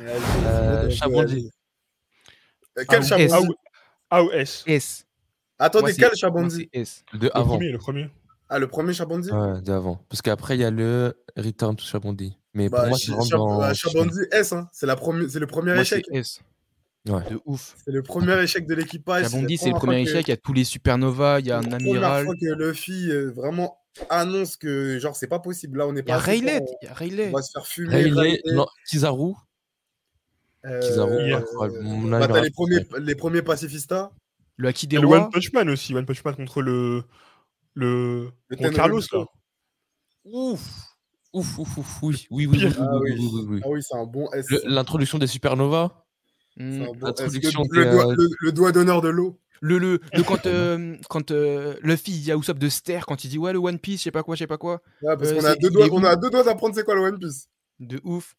[0.00, 1.50] Euh, Chabondi.
[2.78, 3.56] Euh, Quel Ah, Chabondi S.
[4.10, 5.04] A ou S S.
[5.58, 7.04] Attendez, quel Chabondi S.
[7.14, 7.48] De Le avant.
[7.56, 8.10] premier, le premier.
[8.48, 10.00] Ah, le premier Chabondi Ouais, de avant.
[10.08, 12.38] Parce qu'après, il y a le Return to Chabondi.
[12.54, 14.68] Mais pour Bah, moi, Ch- c'est vraiment euh, Chabondi S, hein.
[14.72, 16.04] c'est la premi- c'est le premier Moi, échec.
[16.10, 16.40] c'est S.
[17.08, 17.22] Ouais.
[17.30, 17.74] De ouf.
[17.84, 19.24] C'est le premier échec de l'équipage.
[19.28, 20.26] Chabondi, c'est le premier échec.
[20.28, 22.24] Il y a tous les supernova, il y a un la première amiral.
[22.24, 23.78] fois que Luffy euh, vraiment
[24.10, 25.78] annonce que genre c'est pas possible.
[25.78, 26.14] Là, on est Il y pas.
[26.14, 26.60] a Rayleigh.
[26.82, 27.94] Il y a On va se faire fumer.
[27.94, 28.40] Rayleigh,
[28.88, 29.34] Kizaru.
[30.68, 34.10] Euh, Kizaru, bah, t'as est les premiers, les premiers pacifistas.
[34.56, 35.30] Le Haki Et des le One.
[35.30, 35.94] Punch Man aussi.
[35.94, 37.04] One Punch Man contre le.
[37.74, 38.30] Le.
[38.48, 38.70] Le contre.
[38.70, 39.24] Carlos, là.
[40.24, 40.60] Ouf.
[41.34, 42.26] Ouf, ouf, ouf, oui.
[42.30, 43.18] Oui, oui, oui, oui, Ah oui, oui.
[43.20, 43.60] oui, oui, oui.
[43.64, 44.46] Ah oui, c'est un bon S.
[44.64, 46.04] L'introduction des supernovas.
[46.56, 47.14] C'est un bon
[47.70, 49.38] Le, doigt, euh, le- le doigt d'honneur de l'eau.
[49.60, 53.24] Le, le, le quand, euh, quand euh, Luffy il dit à Usopp de taire, quand
[53.24, 55.16] il dit ouais le One Piece, je sais pas quoi, je sais pas quoi, Ouais,
[55.16, 57.18] parce Euh, qu'on a deux doigts, on a deux doigts d'apprendre c'est quoi le One
[57.18, 57.48] Piece.
[57.80, 58.34] de ouf.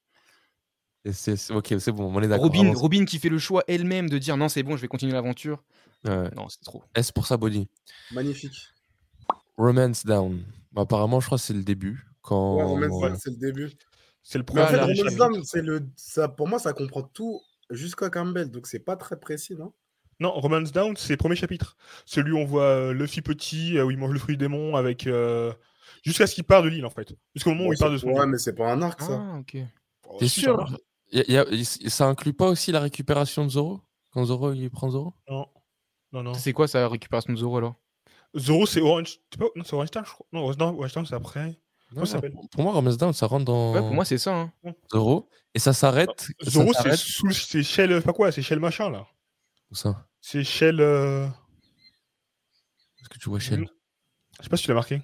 [1.06, 2.46] Ok, c'est bon, on est d'accord.
[2.46, 2.74] Robin.
[2.74, 5.64] Robin qui fait le choix elle-même de dire non c'est bon, je vais continuer l'aventure.
[6.06, 6.30] Ouais.
[6.36, 6.84] Non c'est trop.
[6.96, 7.68] S pour sa body.
[8.12, 8.56] Magnifique.
[9.58, 10.44] Romance Down.
[10.72, 12.06] Bah, apparemment, je crois que c'est le début.
[12.22, 12.58] Quand...
[12.58, 13.72] Ouais, Romance Down, c'est le début.
[14.24, 14.78] C'est le Mais en premier.
[14.78, 15.18] fait, Romance chapitre.
[15.30, 19.20] Down, c'est le, ça, pour moi, ça comprend tout jusqu'à Campbell, donc c'est pas très
[19.20, 19.74] précis, non?
[20.20, 21.78] Non, Romance Down, c'est le premier chapitre.
[22.06, 24.76] Celui où on voit euh, Luffy petit, euh, où il mange le fruit du démon,
[24.76, 25.08] avec.
[25.08, 25.52] euh,
[26.04, 27.14] Jusqu'à ce qu'il part de l'île, en fait.
[27.36, 29.20] Jusqu'au moment où il part de son Ouais, mais c'est pas un arc, ça.
[29.34, 29.58] Ah ok.
[30.08, 30.78] Oh, T'es si, sûr ça.
[31.12, 33.82] Y a- y a- y- Ça inclut pas aussi la récupération de Zoro?
[34.12, 35.14] Quand Zoro il prend Zoro?
[35.30, 35.48] Non.
[36.12, 36.34] Non, non.
[36.34, 37.76] C'est quoi sa récupération de Zoro alors?
[38.38, 39.20] Zoro, c'est Orange.
[39.40, 40.26] Non, c'est Orange Town, je crois.
[40.32, 41.60] Non, Orange Town, Orange Town, c'est après.
[41.96, 42.36] Non, ça s'appelle?
[42.52, 44.36] Pour moi, Romance Down, ça rentre dans Ouais pour moi c'est ça.
[44.36, 44.54] hein.
[44.92, 45.28] Zoro.
[45.56, 46.10] Et ça s'arrête.
[46.42, 47.32] ça Zoro, c'est sous.
[47.32, 48.02] C'est Shell.
[48.04, 49.08] Pas quoi, c'est Shell machin, là.
[49.72, 50.08] Où ça?
[50.22, 50.80] C'est Shell.
[50.80, 51.28] euh,
[53.02, 53.68] Est-ce que tu vois Shell?
[54.38, 55.02] Je sais pas si tu l'as marqué.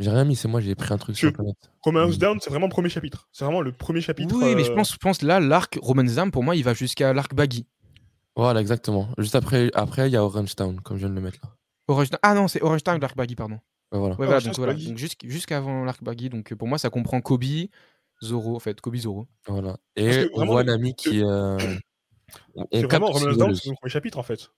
[0.00, 1.56] J'ai rien mis, c'est moi, j'ai pris un truc sur la planète.
[1.82, 2.18] Romance Mm.
[2.18, 3.28] Down, c'est vraiment le premier chapitre.
[3.32, 4.34] C'est vraiment le premier chapitre.
[4.36, 6.74] Oui mais je euh, pense, je pense là l'arc Romance Dam pour moi il va
[6.74, 7.66] jusqu'à l'arc Baggy.
[8.36, 9.08] Voilà, exactement.
[9.18, 11.50] Juste après, après, il y a Orange Town, comme je viens de le mettre là.
[11.86, 13.60] Orange Town- Ah non c'est Orange Town l'arc Baggy pardon.
[13.92, 14.16] Ouais, voilà.
[14.16, 14.88] Ouais voilà donc voilà Baggy.
[14.88, 17.44] donc jusqu'- jusqu'avant l'arc Baggy donc euh, pour moi ça comprend Kobe,
[18.22, 19.28] Zoro en fait Kobe Zoro.
[19.46, 19.76] voilà.
[19.94, 21.22] Et on voit le- Nami qui.
[21.22, 21.56] euh,
[22.72, 24.50] C'est capte vraiment Romance Down, c'est le premier chapitre, en fait.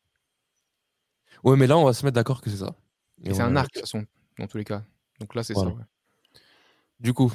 [1.45, 2.75] Ouais, mais là, on va se mettre d'accord que c'est ça.
[3.23, 4.07] C'est on- un arc de toute façon
[4.39, 4.83] dans tous les cas.
[5.21, 5.71] Donc là c'est Voilà.
[5.71, 5.77] ça.
[5.77, 5.83] ouais.
[7.01, 7.33] Du coup,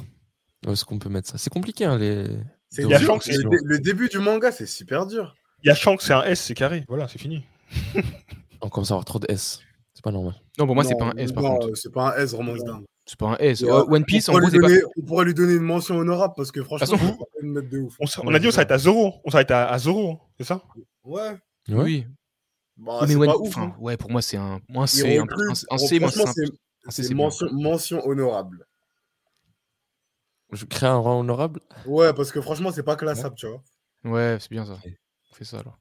[0.65, 1.37] où est-ce qu'on peut mettre ça?
[1.37, 2.27] C'est compliqué, hein, les.
[2.69, 4.65] C'est de Il y a dur, Shanks, le, c'est- dé- le début du manga, c'est
[4.65, 5.35] super dur.
[5.63, 6.85] Il y a Shanks, c'est un S, c'est carré.
[6.87, 7.43] Voilà, c'est fini.
[8.61, 9.59] On commence à avoir trop de S.
[9.93, 10.35] C'est pas normal.
[10.57, 11.75] Non pour moi c'est pas un S par non, contre.
[11.75, 12.85] C'est pas un S, Romance Down.
[13.05, 13.61] C'est pas un S.
[13.61, 14.73] Ouais, euh, One Piece on, en pourrait gros pas.
[14.97, 17.69] on pourrait lui donner une mention honorable parce que franchement, façon, c'est pas une note
[17.69, 17.95] de ouf.
[17.99, 19.15] On, s- on a dit on s'arrête à Zoro.
[19.25, 20.63] On s'arrête à, à Zoro, hein, c'est ça?
[21.03, 21.35] Ouais.
[21.69, 22.05] Oui.
[22.77, 23.49] Bah, mais c'est One- pas ouf.
[23.49, 23.75] enfin, hein.
[23.79, 25.17] ouais, pour moi, c'est un, C.
[25.17, 26.49] Un, un- un C, moi, Franchement, c'est un-
[26.89, 28.67] c'est mention, mention honorable.
[30.51, 31.61] Je crée un rang honorable?
[31.85, 33.63] Ouais, parce que franchement, c'est pas classable, tu vois.
[34.03, 34.79] Ouais, c'est bien ça.
[35.31, 35.79] On fait ça alors.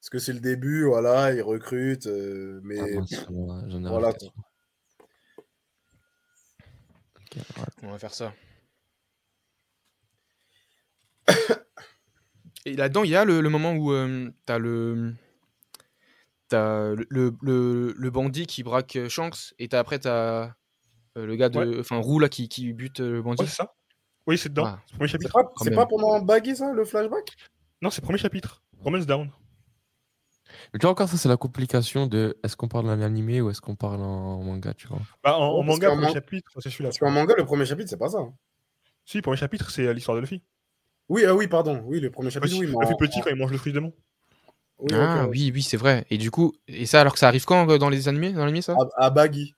[0.00, 4.12] Parce que c'est le début, voilà, il recrute, euh, mais Ah, mince, ouais, voilà.
[7.82, 8.34] On va faire ça.
[12.66, 15.14] Et là-dedans, il y a le, le moment où euh, t'as le.
[16.48, 17.06] T'as le,
[17.42, 20.52] le, le, bandit qui braque euh, Shanks, et t'as, après t'as
[21.18, 21.80] euh, le gars de.
[21.80, 23.42] Enfin, Roux là qui, qui bute euh, le bandit.
[23.42, 23.74] Ouais, c'est ça.
[24.28, 24.64] Oui, c'est dedans.
[24.66, 24.80] Ah.
[24.86, 25.32] C'est premier chapitre.
[25.32, 27.32] pas, c'est pendant Baggy, ça, le flashback?
[27.82, 28.62] Non, c'est le premier chapitre.
[28.80, 29.30] Romance Down.
[30.72, 33.50] Mais tu vois, encore, ça, c'est la complication de est-ce qu'on parle en animé ou
[33.50, 35.00] est-ce qu'on parle en manga, tu vois?
[35.22, 36.90] Bah, en, manga, le premier man- chapitre, c'est celui-là.
[36.90, 38.18] Parce qu'en manga, le premier chapitre, c'est pas ça.
[38.18, 38.34] hein.
[39.04, 40.42] Si, le premier chapitre, c'est l'histoire de Luffy.
[41.08, 41.82] Oui, ah oui, pardon.
[41.84, 42.80] Oui, le premier chapitre, Luffy, oui.
[42.80, 43.92] Luffy petit en- quand il mange le fruit du démon.
[44.78, 46.06] Oui, ah oui, oui, c'est vrai.
[46.10, 48.40] Et du coup, et ça alors que ça arrive quand euh, dans les animés, dans
[48.40, 48.74] l'animé ça?
[48.98, 49.54] À, à Baggy.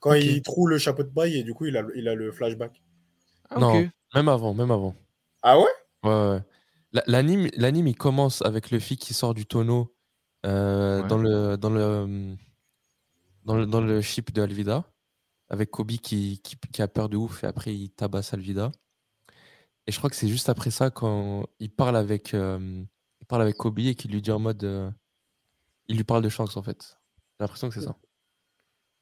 [0.00, 2.32] Quand il trouve le chapeau de paille et du coup, il a, il a le
[2.32, 2.82] flashback.
[3.50, 3.86] Ah, Non.
[4.14, 4.94] Même avant, même avant.
[5.42, 5.66] Ah ouais?
[6.02, 6.42] Ouais, ouais, ouais.
[6.92, 9.94] La- L'anime, l'anime, il commence avec Luffy qui sort du tonneau
[10.46, 11.08] euh, Ouais.
[11.08, 12.34] dans, le, dans, le,
[13.44, 14.84] dans, le, dans le ship de Alvida,
[15.50, 18.72] avec Kobe qui, qui, qui a peur de ouf et après il tabasse Alvida.
[19.86, 22.82] Et je crois que c'est juste après ça quand il parle avec, euh,
[23.30, 24.62] parle avec Kobe et qu'il lui dit en mode.
[24.64, 24.90] euh,
[25.88, 26.98] il lui parle de Shanks en fait.
[27.38, 27.96] J'ai l'impression que c'est ça.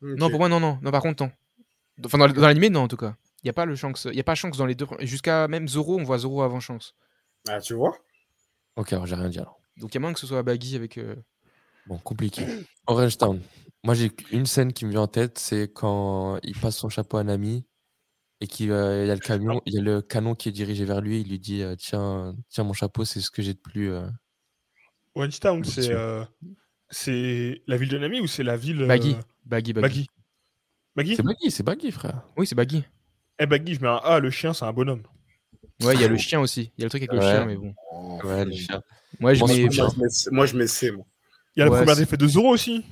[0.00, 1.32] Non, pour moi, non, non, non, par contre, non.
[2.04, 3.16] Enfin, dans, dans l'animé, non, en tout cas.
[3.42, 4.04] Il n'y a pas le Shanks.
[4.04, 4.86] Il y a pas Shanks dans les deux.
[5.00, 6.94] Jusqu'à même Zoro, on voit Zoro avant Shanks.
[7.48, 7.96] Ah, tu vois
[8.76, 9.60] Ok, alors j'ai rien dit alors.
[9.76, 10.98] Donc il y a moyen que ce soit Baggy avec.
[10.98, 11.16] euh,
[11.86, 12.44] Bon, compliqué.
[12.86, 13.40] Orange Town.
[13.84, 17.16] Moi, j'ai une scène qui me vient en tête, c'est quand il passe son chapeau
[17.16, 17.64] à Nami
[18.40, 20.52] et qu'il euh, il y a le camion, il y a le canon qui est
[20.52, 21.20] dirigé vers lui.
[21.20, 23.90] Il lui dit euh, tiens, tiens mon chapeau, c'est ce que j'ai de plus.
[23.90, 24.06] euh,
[25.14, 26.24] Orange Town, Bien c'est euh,
[26.90, 28.82] c'est la ville de Nami ou c'est la ville.
[28.82, 29.16] euh, Baggy.
[29.44, 29.82] Baggy, Baggy.
[29.82, 30.06] Baggy?
[30.96, 32.22] Baggy C'est Baggy, c'est Baggy, frère.
[32.36, 32.84] Oui, c'est Baggy.
[33.40, 35.02] Eh, Baggy, je mets un A, le chien, c'est un bonhomme.
[35.82, 36.72] Ouais, il y a le chien aussi.
[36.76, 37.72] Il y a le truc avec le chien, mais bon.
[38.24, 38.82] Ouais, le chien.
[39.20, 39.62] Moi, je Moi, mets.
[39.62, 41.04] Moi, je mets C- moi, je mets C, moi.
[41.54, 42.84] Il y a la Ouais, première c'est- défaite de Zoro aussi.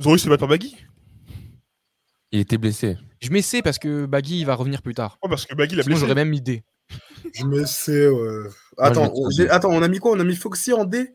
[0.00, 0.76] Zoro il se bat par Baggy.
[2.32, 2.96] Il était blessé.
[3.26, 5.18] Je mets C parce que Baggy il va revenir plus tard.
[5.20, 6.00] Oh, parce que Baggy l'a blessé.
[6.00, 6.62] j'aurais même mis D.
[7.34, 8.48] Je mets C, ouais.
[8.78, 9.48] Attends, D.
[9.48, 10.12] attends, on a mis quoi?
[10.12, 11.12] On a mis Foxy en D?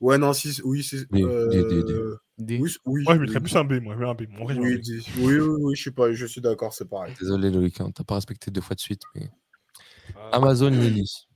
[0.00, 1.10] Ouais, non, si, oui, c'est.
[1.10, 1.94] D, euh, D, D, D.
[2.36, 2.58] D.
[2.60, 3.02] Oui, oui.
[3.04, 3.42] Moi, je mettrais oui.
[3.42, 3.80] plus un B.
[3.80, 4.24] Moi, je mets un B.
[4.38, 4.80] Oui.
[4.82, 5.00] D.
[5.16, 7.14] oui, oui, oui, je suis, pas, je suis d'accord, c'est pareil.
[7.18, 9.00] Désolé, Loïc, hein, t'as pas respecté deux fois de suite.
[9.14, 9.30] Mais...
[10.14, 10.36] Ah.
[10.36, 11.26] Amazon Lily.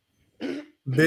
[0.84, 1.00] B.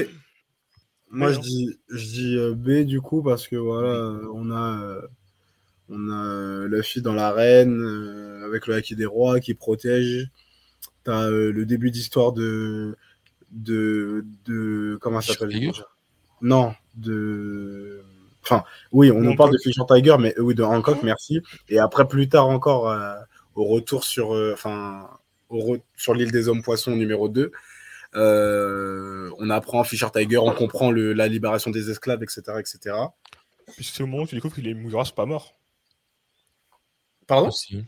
[1.10, 1.42] Moi, je hein.
[1.42, 5.02] dis, je dis euh, B du coup parce que voilà, euh, on a, euh,
[5.90, 10.28] on a la fille dans l'arène euh, avec le Haki des Rois qui protège.
[11.04, 12.96] T'as euh, le début d'histoire de,
[13.50, 15.60] de, de, comment ça Fisher s'appelle
[16.40, 18.02] Non, de,
[18.42, 21.40] enfin, oui, on nous parle de Fisher Tiger, mais euh, oui, de Hancock, merci.
[21.68, 23.14] Et après, plus tard encore, euh,
[23.54, 25.08] au retour sur, euh, enfin,
[25.50, 27.52] au re- sur l'île des hommes poissons numéro 2.
[28.16, 32.42] Euh, on apprend Fisher Tiger, on comprend le- la libération des esclaves, etc.
[32.58, 32.96] etc.
[33.74, 35.54] Puis c'est au moment où tu découvres que les Mugiwara sont pas morts.
[37.26, 37.48] Pardon?
[37.48, 37.84] Aussi.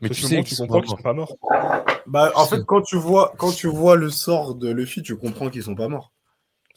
[0.00, 1.36] Mais tu sais tu sont comprends pas qu'ils sont morts.
[1.38, 2.02] pas morts.
[2.06, 5.50] bah, En fait, quand tu, vois, quand tu vois le sort de Luffy, tu comprends
[5.50, 6.12] qu'ils sont pas morts.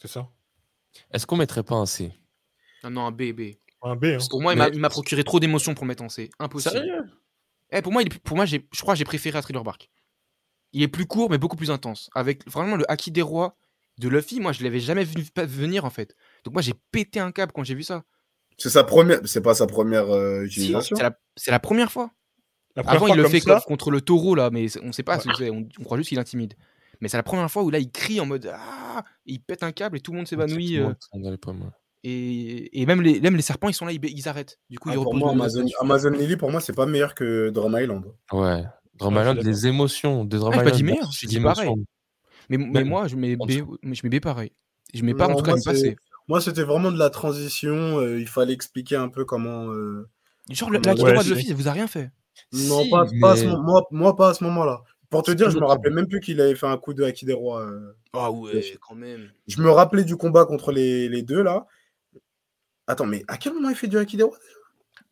[0.00, 0.28] C'est ça.
[1.12, 2.12] Est-ce qu'on mettrait pas un C?
[2.82, 3.40] Non, non, un B, B.
[3.82, 4.04] Un B.
[4.04, 4.12] Hein.
[4.14, 6.02] Parce que pour moi, il Mais- m'a- il m'a procuré trop d'émotions pour le mettre
[6.02, 6.30] en C.
[6.38, 6.84] Impossible.
[7.70, 9.90] Eh, pour moi, il est- pour moi je crois que j'ai préféré à Thriller Bark.
[10.72, 12.10] Il est plus court, mais beaucoup plus intense.
[12.14, 13.56] Avec vraiment le Haki des Rois
[13.98, 16.16] de Luffy, moi, je l'avais jamais vu pas venir en fait.
[16.44, 18.02] Donc moi, j'ai pété un câble quand j'ai vu ça.
[18.58, 20.96] C'est sa première, c'est pas sa première euh, Si, utilisation.
[20.96, 22.10] C'est la, c'est la première fois.
[22.76, 25.02] La première Avant, fois il le fait ça, contre le taureau là, mais on sait
[25.02, 25.50] pas ce que c'est.
[25.50, 26.54] On, on croit juste qu'il intimide.
[27.00, 29.72] Mais c'est la première fois où là, il crie en mode ah, il pète un
[29.72, 30.78] câble et tout le monde s'évanouit.
[30.78, 31.52] Euh, ouais.
[32.02, 34.58] et, et même les, même les serpents, ils sont là, ils, ils arrêtent.
[34.70, 37.50] Du coup, Ah, ils pour moi, Amazon, Amazon Lily, pour moi, c'est pas meilleur que
[37.50, 38.04] Drum Island.
[38.32, 38.64] Ouais.
[38.96, 40.76] Drum Ouais, je suis Island, les émotions de Drum Ah, j'ai pas Island.
[40.76, 41.64] dit meilleur, dit l'émotion.
[41.64, 41.84] pareil.
[42.48, 44.52] Mais, moi, je mets, B, je mets B pareil.
[44.92, 45.94] Je mets pas, en tout cas, je
[46.28, 47.98] Moi, c'était vraiment de la transition.
[48.00, 49.70] euh, il fallait expliquer un peu comment.
[49.72, 50.08] euh,
[50.50, 52.10] Genre, le, Ouais, la ouais, de Luffy, ça vous a rien fait.
[52.52, 54.82] Non, Si, pas, pas à ce moi, moi, pas à ce moment-là.
[55.10, 57.24] Pour te dire, je me rappelais même plus qu'il avait fait un coup de Haki
[57.24, 57.62] des Rois.
[57.62, 57.92] euh.
[58.12, 59.30] Ah ouais, quand même.
[59.46, 61.66] Je me rappelais du combat contre les, les deux là.
[62.86, 64.38] Attends, mais à quel moment il fait du Haki des Rois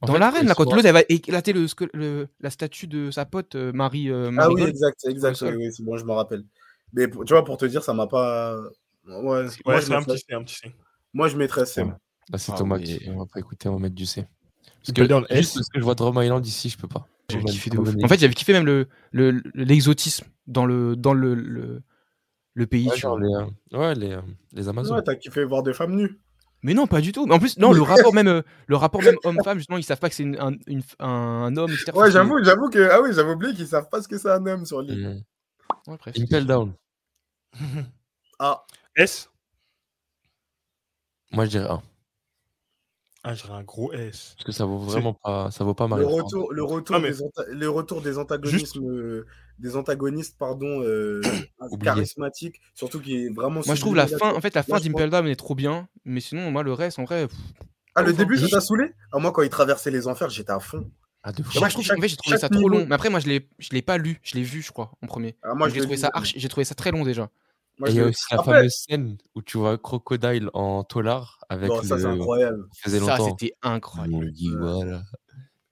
[0.02, 3.24] Dans l'arène, là, quand l'autre, elle va éclater le, sque- le- la statue de sa
[3.24, 4.10] pote euh, Marie.
[4.10, 4.70] euh, Ah Marie oui, Gold.
[4.70, 5.42] exact, exact.
[5.42, 6.44] Oui, oui, c'est bon, je me rappelle.
[6.92, 8.56] Mais tu vois, pour te dire, ça m'a pas.
[9.06, 10.72] Ouais, c'est un un petit C.
[11.12, 11.80] moi, je mettrais C.
[11.82, 11.88] Ouais.
[11.88, 11.98] moi.
[12.30, 12.84] Là, c'est Ah Thomas oui.
[12.98, 13.10] qui.
[13.10, 14.26] On va pas écouter, on va mettre du C.
[14.84, 15.02] Parce que,
[15.36, 17.06] juste parce que je vois Drum Island ici, je peux pas.
[17.30, 17.88] J'avais Drum kiffé de ouf.
[18.02, 21.82] En fait, j'avais kiffé même le le- le- l'exotisme dans le dans le, le,
[22.54, 22.88] le pays.
[22.88, 23.26] Ouais, tu genre vois.
[23.26, 24.20] les, euh, ouais, les, euh,
[24.52, 24.96] les Amazones.
[24.96, 26.18] Ouais, t'as kiffé voir des femmes nues.
[26.64, 27.26] Mais non, pas du tout.
[27.26, 29.98] Mais en plus, non, le rapport même, euh, le rapport même homme-femme, justement, ils savent
[29.98, 31.90] pas que c'est une- un, une- un homme, etc.
[31.96, 32.88] Ouais, C'est- j'avoue, j'avoue que.
[32.90, 35.08] Ah oui, j'avais oublié qu'ils savent pas ce que c'est un homme sur l'île.
[35.86, 35.90] Mm.
[35.90, 36.14] Ouais, bref.
[36.18, 36.72] Impel Down.
[38.38, 38.64] Ah,
[38.96, 39.28] S.
[41.32, 41.82] Moi, je dirais A.
[43.24, 44.34] Ah, je dirais un gros S.
[44.36, 45.50] Parce que ça vaut vraiment pas.
[45.52, 48.84] Ça vaut pas le retour, le retour, Ah, mais- des, anta- le retour des antagonismes,
[48.90, 49.26] euh,
[49.58, 51.20] des antagonistes, pardon, euh,
[51.82, 53.60] charismatiques, surtout qui est vraiment.
[53.64, 55.88] Moi, je trouve la fin, en fait, la fin d'Impel Down est trop bien.
[56.04, 57.28] Mais sinon, moi, le reste, en vrai.
[57.28, 57.36] pff,
[57.94, 58.92] Ah, le Enfin, début, ça t'a saoulé?
[59.12, 60.90] Ah, Moi, quand il traversait les enfers, j'étais à fond.
[61.22, 61.60] Ah, de fou.
[61.60, 62.86] Moi, je trouve, chaque- en fait, j'ai trouvé ça trop long.
[62.88, 64.18] Mais après, moi, je l'ai, je l'ai pas lu.
[64.22, 65.36] Je l'ai vu, je crois, en premier.
[65.42, 67.28] Ah, moi, j'ai trouvé ça archi- j'ai trouvé ça très long déjà.
[67.82, 70.84] Moi, Et il y a aussi la Après- fameuse scène où tu vois Crocodile en
[70.84, 72.10] tolard avec Bon, ça, c'est le.
[72.10, 72.64] incroyable.
[72.72, 74.30] Ça c'était incroyable.
[74.30, 75.02] Dit, voilà.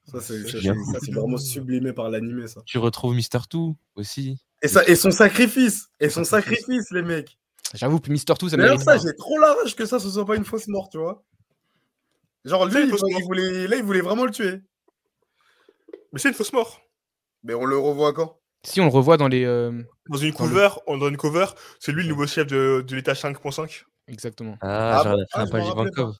[0.06, 2.62] Ça, c'est c'est- c'est vraiment sublimé par l'animé, ça.
[2.66, 4.38] Tu retrouves Mister Two aussi.
[4.62, 4.84] Et, ça.
[4.88, 7.38] et son sacrifice Et son sacrifice, les mecs
[7.74, 10.26] J'avoue, Mister Two, ça Mais mérite ça, j'ai trop la rage que ça, ce soit
[10.26, 11.22] pas une fausse mort, tu vois.
[12.44, 14.60] Genre, lui, C'est il, voulait, là, il voulait vraiment le tuer.
[16.12, 16.80] Mais c'est une fausse mort.
[17.44, 18.39] Mais on le revoit quand?
[18.62, 19.44] Si on le revoit dans les.
[19.44, 19.70] euh,
[20.08, 21.46] Dans une Dans le- cover, on dans une cover,
[21.78, 23.84] c'est lui le nouveau chef de, de l'état 5.5.
[24.08, 24.56] Exactement.
[24.60, 26.12] Ah, Ah Ah, fin pas.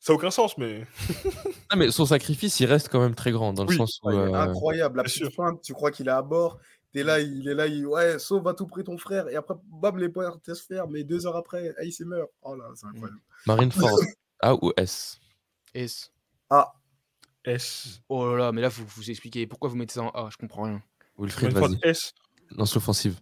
[0.00, 0.86] Ça n'a aucun sens, mais.
[1.70, 3.76] Ah, mais son sacrifice, il reste quand même très grand dans le Oui.
[3.76, 4.10] sens où.
[4.10, 4.98] Euh, Incroyable.
[4.98, 6.58] La petite feinte, tu crois qu'il est à bord.
[6.92, 9.28] T'es là, il est là, il ouais, sauve à tout prix ton frère.
[9.28, 10.90] Et après, bam, les portes se ferment.
[10.92, 12.30] Mais deux heures après, ah, il s'est meurt.
[12.42, 13.20] Oh là, c'est incroyable.
[13.46, 13.98] Marineford.
[14.40, 15.18] A ou S?
[15.74, 16.12] S.
[16.50, 16.72] Ah,
[17.44, 18.00] S.
[18.08, 20.28] Oh là là, mais là, vous vous expliquez pourquoi vous mettez ça en A?
[20.30, 20.80] Je comprends rien.
[21.18, 21.90] Wilfried, Marineford, vas-y.
[21.90, 22.14] S.
[22.56, 23.18] Lance l'offensive.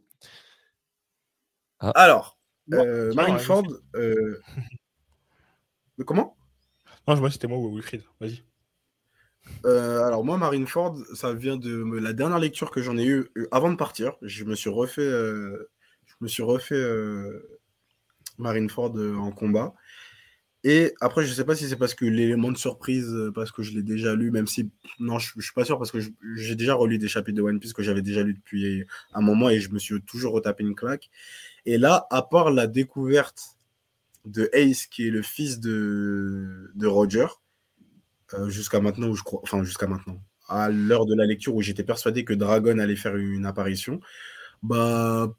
[1.79, 3.65] alors, Non, euh, Marineford.
[3.95, 4.41] euh,
[5.99, 6.37] mais Comment?
[7.07, 8.03] Non, je vois, c'était moi ou Wilfried.
[8.21, 8.43] Vas-y.
[9.67, 13.47] Euh, alors moi, Marineford, ça vient de la dernière lecture que j'en ai eue euh,
[13.53, 14.15] avant de partir.
[14.23, 15.71] Je me suis refait, euh,
[16.07, 17.59] je me suis refait euh,
[18.39, 19.75] Marineford euh, en combat.
[20.67, 23.63] Et après, je sais pas si c'est parce que l'élément de surprise, euh, parce que
[23.63, 24.71] je l'ai déjà lu, même si.
[24.99, 25.99] Non, je, je suis pas sûr parce que
[26.37, 29.51] j'ai déjà relu des chapitres de One Piece que j'avais déjà lu depuis un moment
[29.51, 31.11] et je me suis toujours retapé une claque.
[31.67, 33.59] Et là, à part la découverte
[34.25, 37.27] de Ace, qui est le fils de, de Roger,
[38.33, 39.41] euh, jusqu'à maintenant, où je crois.
[39.43, 40.19] Enfin, jusqu'à maintenant.
[40.49, 44.01] À l'heure de la lecture où j'étais persuadé que Dragon allait faire une apparition,
[44.63, 45.35] bah.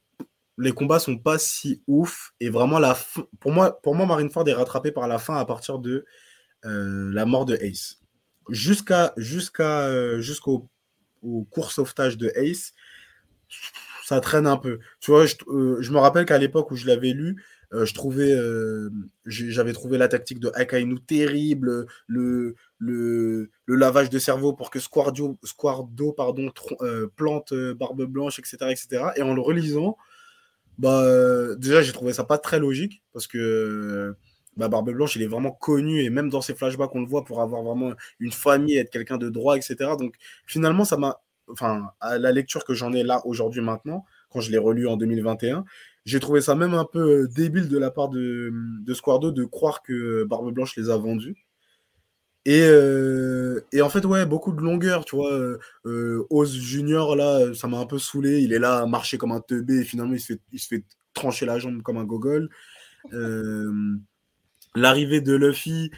[0.57, 2.97] Les combats sont pas si ouf et vraiment la
[3.39, 6.05] pour moi pour moi Marineford est rattrapé par la fin à partir de
[6.65, 7.99] euh, la mort de Ace.
[8.49, 10.69] Jusqu'à jusqu'à euh, jusqu'au
[11.21, 12.73] au court sauvetage de Ace,
[14.03, 14.79] ça traîne un peu.
[14.99, 17.43] Tu vois, je, euh, me rappelle qu'à l'époque où je l'avais lu,
[17.73, 18.33] je trouvais,
[19.25, 24.79] j'avais trouvé la tactique de Akainu terrible, le, le, le lavage de cerveau pour que
[24.79, 26.53] Squardio, Squardo pardon,
[27.17, 29.07] plante Barbe Blanche, etc., etc.
[29.17, 29.97] Et en le relisant,
[30.77, 34.17] bah, euh, déjà, j'ai trouvé ça pas très logique parce que euh,
[34.57, 37.25] bah, Barbe Blanche, il est vraiment connu et même dans ses flashbacks, on le voit
[37.25, 39.91] pour avoir vraiment une famille, être quelqu'un de droit, etc.
[39.97, 40.15] Donc
[40.45, 44.51] finalement, ça m'a, enfin, à la lecture que j'en ai là aujourd'hui maintenant, quand je
[44.51, 45.65] l'ai relu en 2021,
[46.05, 49.43] j'ai trouvé ça même un peu euh, débile de la part de, de Squardo de
[49.45, 51.44] croire que Barbe Blanche les a vendus.
[52.45, 55.33] Et, euh, et en fait, ouais, beaucoup de longueur, tu vois.
[55.33, 58.41] Euh, euh, Oz Junior, là, ça m'a un peu saoulé.
[58.41, 60.67] Il est là à marcher comme un teubé et finalement, il se fait, il se
[60.67, 60.83] fait
[61.13, 62.49] trancher la jambe comme un gogol.
[63.13, 63.71] Euh,
[64.75, 65.89] L'arrivée de Luffy,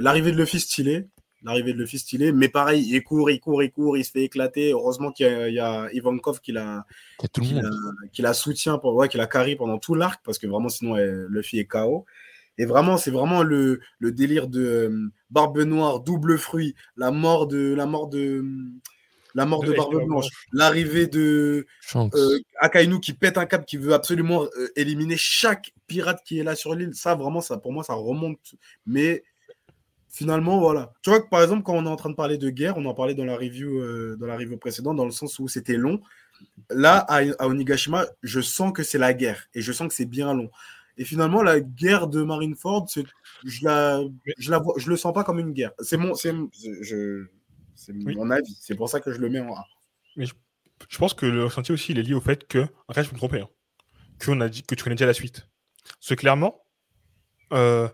[0.00, 1.06] l'arrivée de Luffy stylé.
[1.44, 2.32] L'arrivée de Luffy stylé.
[2.32, 4.70] Mais pareil, il court, il court, il court, il se fait éclater.
[4.72, 6.86] Heureusement qu'il y, a- il y a Ivankov qui l'a
[7.42, 7.70] qui la,
[8.12, 10.96] qui la soutient, pour, ouais, qui la carry pendant tout l'arc, parce que vraiment, sinon,
[10.96, 12.04] elle- Luffy est KO.
[12.58, 17.46] Et vraiment, c'est vraiment le, le délire de euh, Barbe Noire, double fruit, la mort
[17.46, 18.44] de la mort de
[19.34, 21.66] la mort De Barbe Blanche, l'arrivée de
[21.96, 26.44] euh, Akainu qui pète un câble, qui veut absolument euh, éliminer chaque pirate qui est
[26.44, 26.94] là sur l'île.
[26.94, 28.54] Ça, vraiment, ça, pour moi, ça remonte.
[28.86, 29.24] Mais
[30.10, 30.92] finalement, voilà.
[31.02, 32.84] Tu vois que par exemple, quand on est en train de parler de guerre, on
[32.84, 35.76] en parlait dans la review, euh, dans la review précédente, dans le sens où c'était
[35.76, 36.00] long.
[36.70, 40.04] Là, à, à Onigashima, je sens que c'est la guerre et je sens que c'est
[40.04, 40.50] bien long.
[40.98, 42.86] Et finalement, la guerre de Marineford,
[43.44, 44.02] je la,
[44.38, 45.72] je la vois, je le sens pas comme une guerre.
[45.80, 46.34] C'est mon, c'est,
[46.82, 47.26] je,
[47.88, 48.14] Oui.
[48.14, 48.56] mon avis.
[48.60, 49.64] C'est pour ça que je le mets en A.
[50.16, 53.14] Je pense que le ressenti aussi, il est lié au fait que, après, je peux
[53.14, 53.48] me tromper, hein,
[54.24, 55.48] qu'on a dit que tu connais déjà la suite.
[56.00, 56.64] C'est clairement,
[57.52, 57.88] euh,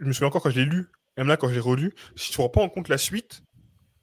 [0.00, 0.86] je me souviens encore quand je l'ai lu,
[1.16, 3.42] même là quand je l'ai relu, si tu ne prends pas en compte la suite,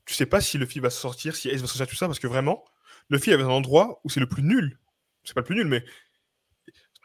[0.05, 2.19] tu sais pas si le film va sortir, si Ace va sortir, tout ça, parce
[2.19, 2.63] que vraiment,
[3.09, 4.79] le film est un endroit où c'est le plus nul.
[5.23, 5.83] C'est pas le plus nul, mais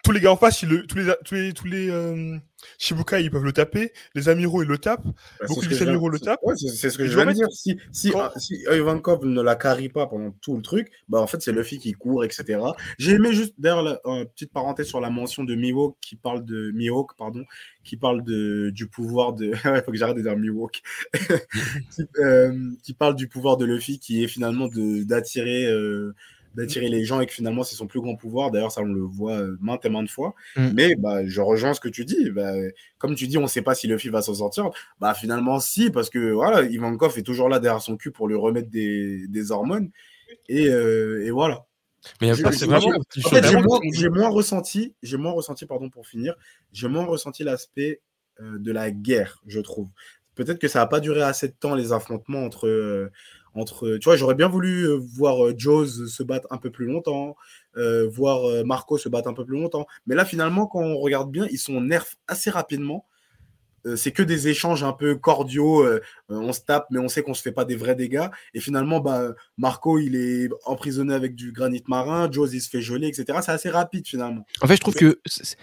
[0.04, 2.36] tous les gars en face, ils le- tous les, tous les, tous les euh,
[2.78, 5.04] Shibukai, ils peuvent le taper, les amiraux, ils le tapent.
[5.04, 6.40] Bah, Beaucoup c'est ce de que je amiraux le tapent.
[6.44, 7.48] ouais, c'est ce que Et je viens de dire.
[7.50, 11.20] Si, si, quand- ah, si Ivankov ne la carry pas pendant tout le truc, bah
[11.20, 12.60] en fait, c'est Luffy qui court, etc.
[12.98, 16.70] J'ai aimé juste, d'ailleurs, euh, petite parenthèse sur la mention de Mihawk qui parle de
[16.72, 17.44] Mihawk, pardon,
[17.84, 19.46] qui parle de, du pouvoir de.
[19.64, 20.80] Il faut que j'arrête de dire Mihawk.
[21.90, 25.66] qui, euh, qui parle du pouvoir de Luffy qui est finalement d'attirer.
[26.58, 29.00] D'attirer les gens et que finalement c'est son plus grand pouvoir d'ailleurs ça on le
[29.00, 30.70] voit euh, maintes et maintes fois Mm.
[30.74, 32.52] mais bah je rejoins ce que tu dis bah,
[32.98, 36.10] comme tu dis on sait pas si Luffy va s'en sortir bah finalement si, parce
[36.10, 39.90] que voilà, Ivankov est toujours là derrière son cul pour lui remettre des, des hormones.
[40.48, 41.66] Et, euh, et voilà.
[42.20, 42.66] Mais fait, j'ai
[44.08, 46.34] moins, ressenti, j'ai moins ressenti, pardon, pour finir,
[46.72, 48.00] j'ai moins ressenti l'aspect
[48.40, 49.88] euh, de la guerre, je trouve.
[50.34, 53.10] Peut-être que ça n'a pas duré assez de temps les affrontements entre, euh,
[53.58, 56.86] entre, tu vois, j'aurais bien voulu euh, voir euh, Jaws se battre un peu plus
[56.86, 57.36] longtemps,
[57.76, 59.86] euh, voir Marco se battre un peu plus longtemps.
[60.06, 63.04] Mais là, finalement, quand on regarde bien, ils sont nerfs assez rapidement.
[63.86, 65.84] Euh, c'est que des échanges un peu cordiaux.
[65.84, 68.26] euh, on se tape, mais on sait qu'on se fait pas des vrais dégâts.
[68.52, 72.28] Et finalement, bah, Marco, il est emprisonné avec du granit marin.
[72.30, 73.38] Jaws, il se fait geler, etc.
[73.40, 74.44] C'est assez rapide finalement.
[74.62, 75.56] En fait, je trouve que c'est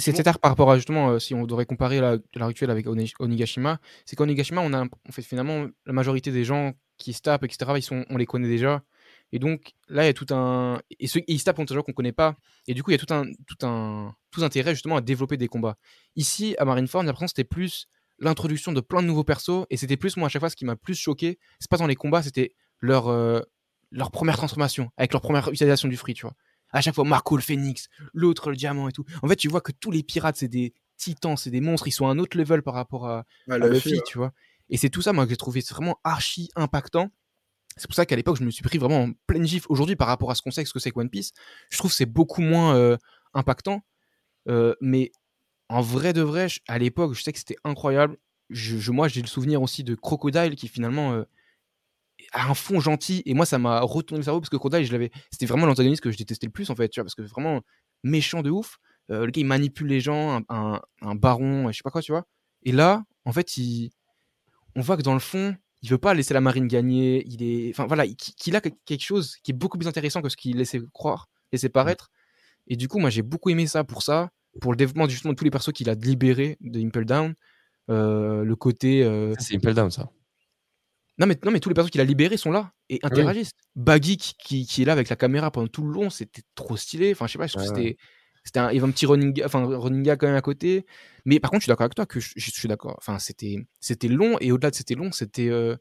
[0.00, 3.12] c'est tard par rapport à justement, si on devrait comparer la, la rituelle avec Oni-
[3.20, 7.44] Onigashima, c'est qu'Onigashima, on a, on fait finalement la majorité des gens qui se tapent,
[7.44, 7.72] etc.
[7.76, 8.82] Ils sont, on les connaît déjà.
[9.32, 10.80] Et donc là, il y a tout un.
[10.98, 12.36] Et, ceux, et ils se tapent contre des gens qu'on connaît pas.
[12.66, 15.36] Et du coup, il y a tout un, tout un, tout intérêt justement à développer
[15.36, 15.76] des combats.
[16.16, 17.88] Ici, à Marineford, j'ai l'impression que c'était plus
[18.18, 19.66] l'introduction de plein de nouveaux persos.
[19.70, 21.86] Et c'était plus, moi, à chaque fois, ce qui m'a plus choqué, c'est pas dans
[21.86, 23.40] les combats, c'était leur, euh,
[23.90, 26.34] leur première transformation, avec leur première utilisation du free, tu vois.
[26.70, 29.04] À chaque fois, Marco le phénix, l'autre le diamant et tout.
[29.22, 31.92] En fait, tu vois que tous les pirates, c'est des titans, c'est des monstres, ils
[31.92, 34.02] sont à un autre level par rapport à, Ouais, à Luffy, Luffy, ouais.
[34.06, 34.32] tu vois.
[34.70, 37.10] Et c'est tout ça, moi, que j'ai trouvé vraiment archi impactant.
[37.76, 39.66] C'est pour ça qu'à l'époque, je me suis pris vraiment en pleine gifle.
[39.70, 41.32] Aujourd'hui, par rapport à ce qu'on sait, ce que c'est que One Piece,
[41.70, 42.96] je trouve que c'est beaucoup moins euh,
[43.34, 43.82] impactant.
[44.48, 45.12] Euh, mais
[45.68, 48.18] en vrai de vrai, à l'époque, je sais que c'était incroyable.
[48.50, 51.24] Je- moi, j'ai le souvenir aussi de Crocodile qui finalement euh,
[52.32, 53.22] a un fond gentil.
[53.26, 56.02] Et moi, ça m'a retourné le cerveau parce que Crocodile, je l'avais, c'était vraiment l'antagoniste
[56.02, 57.62] que je détestais le plus en fait, tu vois, parce que vraiment
[58.04, 58.78] méchant de ouf.
[59.08, 62.26] le gars il manipule les gens, un, un, baron, je sais pas quoi, tu vois.
[62.64, 63.90] Et là, en fait, il...
[64.78, 67.24] on voit que dans le fond, il veut pas laisser la marine gagner.
[67.26, 70.36] Il est, enfin voilà, qu'il a quelque chose qui est beaucoup plus intéressant que ce
[70.36, 72.10] qu'il laissait croire, laissait paraître.
[72.68, 74.30] Et du coup, moi, j'ai beaucoup aimé ça pour ça,
[74.60, 77.34] pour le développement justement de tous les persos qu'il a libérés de Impel Down.
[77.90, 79.02] Euh, le côté.
[79.02, 80.08] Euh, c'est Impel Down, ça.
[81.18, 83.50] Non mais, non, mais tous les persos qu'il a libérés sont là et interagissent.
[83.74, 87.10] Baggy qui, qui, est là avec la caméra pendant tout le long, c'était trop stylé.
[87.10, 87.96] Enfin, je sais pas, je trouve que c'était.
[88.48, 90.86] C'était un, il y avait un petit running, enfin, running gag quand même à côté.
[91.26, 92.94] Mais par contre, je suis d'accord avec toi que je, suis d'accord.
[92.96, 95.76] Enfin, c'était, c'était long et au-delà de c'était long, c'était euh,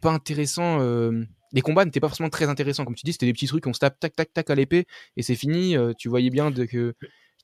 [0.00, 0.80] pas intéressant.
[0.80, 3.12] Euh, les combats n'étaient pas forcément très intéressants, comme tu dis.
[3.12, 4.86] C'était des petits trucs, on se tape tac tac tac à l'épée
[5.18, 5.76] et c'est fini.
[5.76, 6.94] Euh, tu voyais bien de, que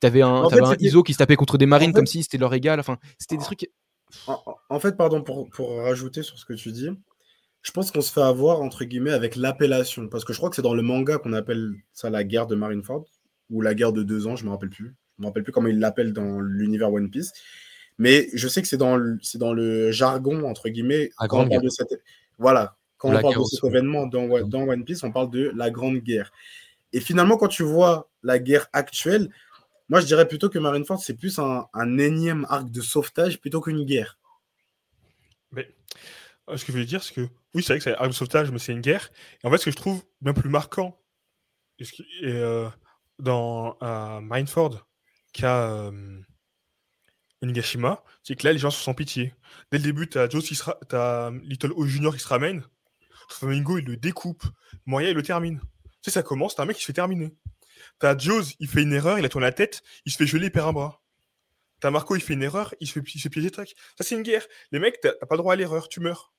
[0.01, 2.55] t'avais un, avais un ISO qui se tapait contre des marines comme si c'était leur
[2.55, 2.81] égal.
[2.81, 3.69] Enfin, c'était des trucs.
[4.71, 6.89] En, fait, pardon pour, pour rajouter sur ce que tu dis
[7.65, 10.57] je pense qu'on se fait avoir entre guillemets avec l'appellation parce que je crois que
[10.57, 13.07] c'est dans le manga qu'on appelle ça la guerre de Marineford
[13.51, 14.95] ou la guerre de deux ans, je me rappelle plus.
[15.17, 17.33] Je me rappelle plus comment il l'appelle dans l'univers One Piece.
[17.99, 21.63] Mais je sais que c'est dans, le, dans le jargon, entre guillemets, quand on parle
[21.63, 22.03] de cette...
[22.39, 25.71] Voilà, quand on parle de cet événement dans, dans One Piece, on parle de la
[25.71, 26.33] Grande Guerre.
[26.93, 29.29] Et finalement, quand tu vois la guerre actuelle,
[29.89, 33.61] moi je dirais plutôt que Marineford, c'est plus un, un, énième arc de sauvetage plutôt
[33.61, 34.19] qu'une guerre.
[35.51, 35.69] Mais
[36.49, 38.09] euh, ce que je veux dire, c'est que oui, c'est vrai que c'est un arc
[38.09, 39.11] de sauvetage, mais c'est une guerre.
[39.43, 40.99] Et en fait, ce que je trouve bien plus marquant,
[41.79, 41.87] et,
[42.25, 42.69] euh,
[43.19, 44.87] dans euh, Mindford
[45.33, 46.21] qu'à euh,
[47.43, 49.35] Onigashima, c'est que là, les gens sont sans pitié.
[49.71, 50.29] Dès le début, tu as,
[50.93, 52.65] as Little O Junior qui se ramène.
[53.29, 54.45] Flamingo, il le découpe.
[54.87, 55.61] Moria, il le termine.
[55.61, 57.35] Tu sais, ça commence, t'as un mec qui se fait terminer.
[57.99, 60.47] T'as Joes, il fait une erreur, il a tourné la tête, il se fait geler,
[60.47, 61.03] il perd un bras.
[61.81, 63.75] T'as Marco, il fait une erreur, il se fait, il se fait piéger tac.
[63.97, 64.47] Ça, c'est une guerre.
[64.71, 66.33] Les mecs, t'as pas le droit à l'erreur, tu meurs.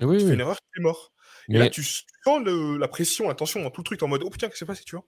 [0.00, 1.12] Oui, tu fais une erreur, tu es mort.
[1.48, 4.48] Et là, tu sens la pression, attention, dans tout le truc, en mode, oh putain,
[4.48, 5.04] qu'est-ce qui s'est passé, tu vois?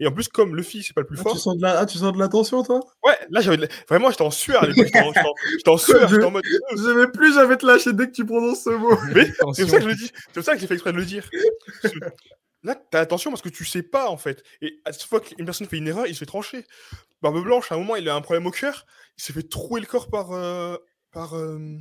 [0.00, 1.32] Et en plus, comme Luffy, c'est pas le plus ah, fort.
[1.34, 1.78] Tu sens de la...
[1.78, 2.80] Ah, tu sens de l'attention, toi?
[3.04, 4.86] Ouais, là, j'avais vraiment, j'étais en sueur à l'époque.
[4.86, 6.44] J'étais en sueur, j'étais en mode.
[6.76, 8.96] Je vais plus jamais te lâcher dès que tu prononces ce mot.
[9.54, 10.10] c'est pour ça que je le dis.
[10.26, 11.28] C'est pour ça que j'ai fait exprès de le dire.
[12.62, 14.42] Là, t'as attention parce que tu sais pas, en fait.
[14.62, 16.64] Et à chaque fois qu'une personne fait une erreur, il se fait trancher.
[17.20, 18.86] Barbe Blanche, à un moment, il a un problème au cœur.
[19.18, 20.32] Il s'est fait trouer le corps par.
[20.32, 20.78] Euh,
[21.12, 21.36] par.
[21.36, 21.76] Euh,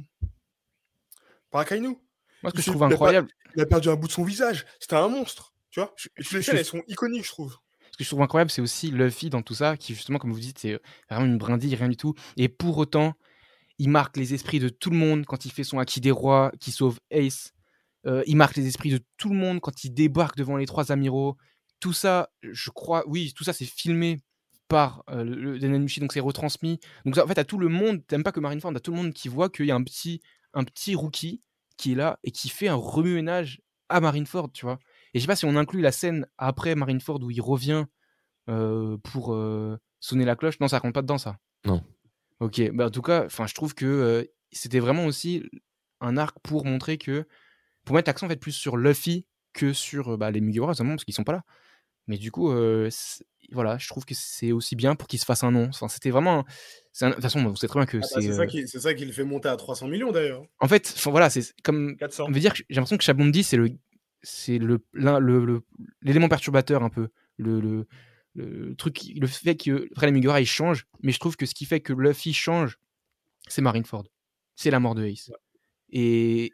[1.52, 1.98] par Akainu.
[2.42, 3.30] Moi, ce que je trouve incroyable.
[3.56, 4.66] il a perdu un bout de son visage.
[4.80, 5.54] C'était un monstre.
[5.70, 7.58] Tu vois toutes les scènes, elles sont iconiques, je trouve
[7.94, 10.40] ce que je trouve incroyable, c'est aussi Luffy dans tout ça, qui justement, comme vous
[10.40, 10.80] dites, c'est
[11.12, 12.16] vraiment une brindille, rien du tout.
[12.38, 13.14] Et pour autant,
[13.78, 16.52] il marque les esprits de tout le monde quand il fait son acquis des rois,
[16.60, 17.54] qui sauve Ace.
[18.08, 20.92] Euh, il marque les esprits de tout le monde quand il débarque devant les trois
[20.92, 21.38] amiraux.
[21.80, 24.18] Tout ça, je crois, oui, tout ça, c'est filmé
[24.68, 26.80] par euh, le donc c'est retransmis.
[27.06, 29.14] Donc en fait, à tout le monde, t'aimes pas que Marineford, à tout le monde
[29.14, 30.20] qui voit qu'il y a un petit,
[30.56, 31.44] un petit rookie
[31.78, 34.80] qui est là et qui fait un remue-ménage à Marineford, tu vois.
[35.14, 37.86] Et je sais pas si on inclut la scène après Marineford où il revient
[38.50, 40.60] euh, pour euh, sonner la cloche.
[40.60, 41.38] Non, ça compte pas dedans, ça.
[41.66, 41.84] Non.
[42.40, 45.44] Ok, bah, en tout cas, je trouve que euh, c'était vraiment aussi
[46.02, 47.26] un arc pour montrer que.
[47.86, 51.14] pour mettre l'accent en fait plus sur Luffy que sur bah, les Mugiwara, parce qu'ils
[51.14, 51.44] sont pas là.
[52.08, 52.52] Mais du coup,
[53.52, 55.70] voilà, je trouve que c'est aussi bien pour qu'il se fasse un nom.
[55.70, 56.44] Enfin, c'était vraiment.
[57.02, 58.22] De toute façon, vous savez très bien que ah bah, c'est.
[58.68, 60.44] c'est ça qui, le fait monter à 300 millions d'ailleurs.
[60.60, 61.96] En fait, voilà, c'est comme.
[61.98, 62.26] 400.
[62.28, 63.70] On veut dire, j'ai l'impression que Chabondi, c'est le
[64.24, 64.80] c'est le
[66.02, 67.10] l'élément perturbateur un peu.
[67.38, 67.60] Le,
[68.36, 71.66] le, truc le fait que Fred Amigura il change mais je trouve que ce qui
[71.66, 72.80] fait que Luffy change
[73.48, 74.06] c'est Marineford.
[74.56, 75.32] C'est la mort de Ace.
[75.90, 76.52] Et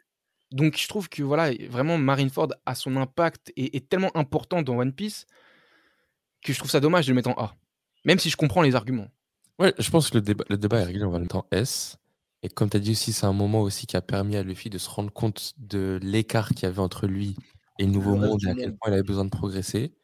[0.50, 4.78] donc je trouve que voilà vraiment Marineford a son impact et est tellement important dans
[4.78, 5.26] One Piece
[6.42, 7.54] que je trouve ça dommage de le mettre en A
[8.04, 9.08] même si je comprends les arguments.
[9.58, 11.46] Ouais je pense que le débat, le débat est réglé on va le mettre en
[11.52, 11.96] S.
[12.42, 14.70] Et comme tu as dit aussi c'est un moment aussi qui a permis à Luffy
[14.70, 17.36] de se rendre compte de l'écart qu'il y avait entre lui
[17.80, 19.94] et le nouveau monde et à quel point il avait besoin de progresser.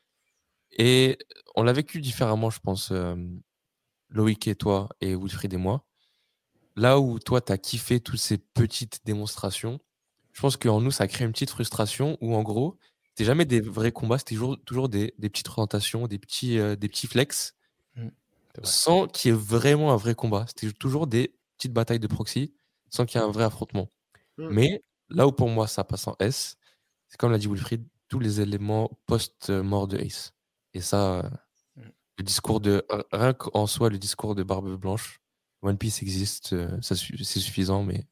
[0.72, 1.18] Et
[1.54, 2.92] on l'a vécu différemment, je pense,
[4.08, 5.84] Loïc et toi, et Wilfried et moi.
[6.74, 9.78] Là où toi, tu as kiffé toutes ces petites démonstrations,
[10.32, 13.60] je pense qu'en nous, ça crée une petite frustration où, en gros, c'était jamais des
[13.60, 17.54] vrais combats, c'était toujours, toujours des, des, petites présentations, des petits, des petits flex,
[17.94, 18.08] mmh,
[18.62, 20.46] sans qu'il y ait vraiment un vrai combat.
[20.48, 22.54] C'était toujours des petites batailles de proxy,
[22.88, 23.90] sans qu'il y ait un vrai affrontement.
[24.38, 24.48] Mmh.
[24.50, 26.56] Mais là où pour moi, ça passe en S,
[27.08, 30.32] c'est comme l'a dit Wilfried, tous les éléments post-mort de Ace.
[30.74, 31.30] Et ça,
[31.76, 31.82] mmh.
[32.18, 32.84] le discours de.
[33.12, 35.20] Rien qu'en soi, le discours de Barbe Blanche,
[35.62, 36.94] One Piece existe, euh, c'est
[37.40, 38.04] suffisant, mais.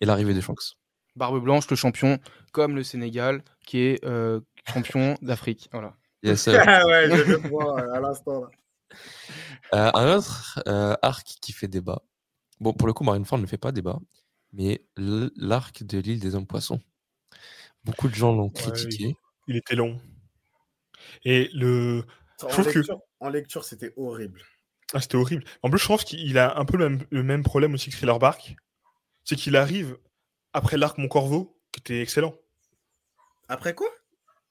[0.00, 0.76] Et l'arrivée de Shanks.
[1.16, 2.18] Barbe Blanche, le champion,
[2.52, 4.40] comme le Sénégal, qui est euh,
[4.72, 5.68] champion d'Afrique.
[5.72, 5.96] Voilà.
[6.22, 6.52] Yes, ah
[6.86, 8.44] ouais, je le vois à l'instant.
[9.74, 10.62] Euh, un autre
[11.02, 12.02] arc qui fait débat.
[12.60, 13.98] Bon, pour le coup, Marineford ne fait pas débat,
[14.52, 16.80] mais l'arc de l'île des hommes poissons.
[17.84, 19.16] Beaucoup de gens l'ont critiqué.
[19.46, 20.00] il était long.
[21.24, 22.04] Et le.
[22.42, 24.42] En lecture, en lecture, c'était horrible.
[24.92, 25.44] Ah, c'était horrible.
[25.62, 27.96] En plus, je pense qu'il a un peu le même, le même problème aussi que
[27.96, 28.54] Thriller Bark.
[29.24, 29.98] C'est qu'il arrive
[30.52, 32.34] après l'arc Mon Corvo, qui était excellent.
[33.48, 33.88] Après quoi?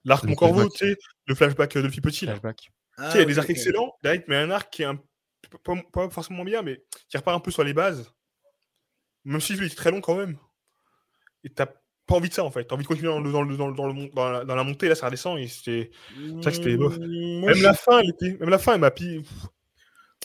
[0.05, 2.25] L'arc Mon Corvo, tu sais, le flashback de Petit Petit.
[2.25, 2.33] là.
[2.33, 2.71] Flashback.
[2.97, 5.01] Ah, il y a des arcs excellents, met un arc qui est un...
[5.63, 8.13] pas, pas forcément bien, mais qui repart un peu sur les bases.
[9.23, 10.37] Même si il était très long quand même.
[11.43, 11.67] Et t'as
[12.09, 12.65] pas envie de ça en fait.
[12.65, 14.55] T'as envie de continuer dans, le, dans, le, dans, le- dans, le dans la, dans
[14.55, 15.91] la montée, là ça redescend et c'était.
[16.41, 16.99] C'est vrai que c'était bof.
[16.99, 18.37] Mmh, Même je, la fin, elle était.
[18.39, 19.23] Même la fin, elle m'a pi-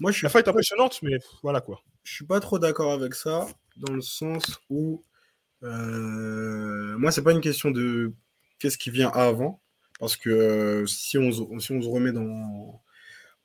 [0.01, 1.83] moi, je suis La fin est impressionnante, mais voilà quoi.
[2.03, 5.03] je suis pas trop d'accord avec ça, dans le sens où
[5.62, 8.12] euh, moi, c'est pas une question de
[8.59, 9.62] qu'est-ce qui vient avant,
[10.01, 12.83] parce que euh, si, on, se- si on se remet dans,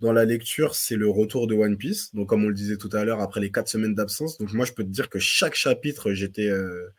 [0.01, 2.13] dans la lecture, c'est le retour de One Piece.
[2.15, 4.37] Donc, comme on le disait tout à l'heure, après les quatre semaines d'absence.
[4.39, 6.89] Donc, moi, je peux te dire que chaque chapitre, j'étais euh,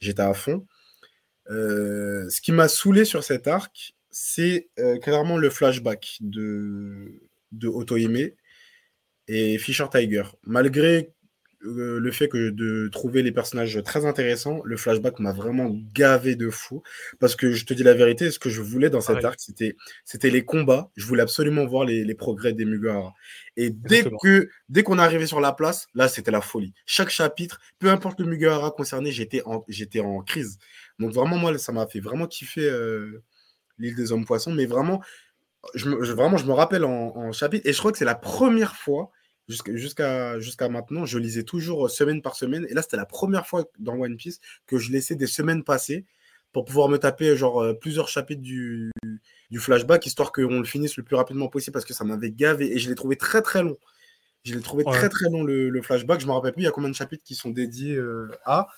[0.00, 0.66] j'étais à fond.
[1.48, 7.20] Euh, ce qui m'a saoulé sur cet arc, c'est euh, clairement le flashback de,
[7.52, 8.30] de Otohime
[9.28, 10.24] et Fisher Tiger.
[10.44, 11.12] Malgré
[11.62, 16.34] euh, le fait que de trouver les personnages très intéressants, le flashback m'a vraiment gavé
[16.34, 16.82] de fou.
[17.18, 19.76] Parce que je te dis la vérité, ce que je voulais dans cet arc, c'était,
[20.04, 20.90] c'était les combats.
[20.96, 23.12] Je voulais absolument voir les, les progrès des Mugiwara.
[23.56, 24.18] Et dès Exactement.
[24.22, 26.72] que dès qu'on est arrivé sur la place, là, c'était la folie.
[26.86, 30.58] Chaque chapitre, peu importe le Mugiwara concerné, j'étais en, j'étais en crise.
[31.00, 33.22] Donc vraiment, moi, ça m'a fait vraiment kiffer euh,
[33.78, 34.52] l'île des hommes poissons.
[34.52, 35.02] Mais vraiment,
[35.74, 37.66] je me, je- vraiment, je me rappelle en, en chapitre.
[37.68, 39.10] Et je crois que c'est la première fois
[39.48, 42.66] jusqu'à maintenant, je lisais toujours euh, semaine par semaine.
[42.68, 46.04] Et là, c'était la première fois dans One Piece que je laissais des semaines passer
[46.52, 48.90] pour pouvoir me taper genre euh, plusieurs chapitres du,
[49.50, 52.72] du flashback, histoire qu'on le finisse le plus rapidement possible parce que ça m'avait gavé.
[52.74, 53.76] Et je l'ai trouvé très très long.
[54.44, 54.92] Je l'ai trouvé Ouais.
[54.96, 56.20] très très long le, le flashback.
[56.20, 58.68] Je me rappelle plus il y a combien de chapitres qui sont dédiés euh, à,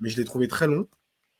[0.00, 0.88] mais je l'ai trouvé très long.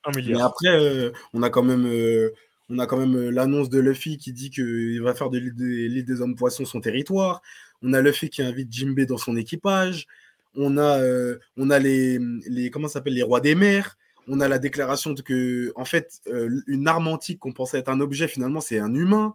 [0.05, 2.31] Un Mais après, euh, on a quand même, euh,
[2.69, 6.05] on a quand même euh, l'annonce de Luffy qui dit qu'il va faire de l'île
[6.05, 7.43] des, hommes poissons son territoire.
[7.83, 10.07] On a Luffy qui invite Jinbei dans son équipage.
[10.55, 13.97] On a, euh, on a les, les comment s'appelle les rois des mers.
[14.29, 17.89] On a la déclaration de que, en fait, euh, une arme antique qu'on pensait être
[17.89, 19.35] un objet, finalement, c'est un humain.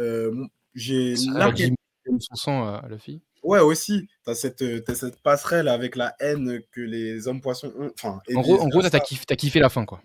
[0.00, 1.14] Euh, j'ai
[2.06, 3.20] donne son sang à Luffy.
[3.42, 4.08] Ouais, aussi.
[4.24, 7.90] T'as cette, euh, cette passerelle avec la haine que les hommes poissons ont.
[7.94, 10.02] Enfin, En gros, en gros, t'as kiffé, la fin, quoi.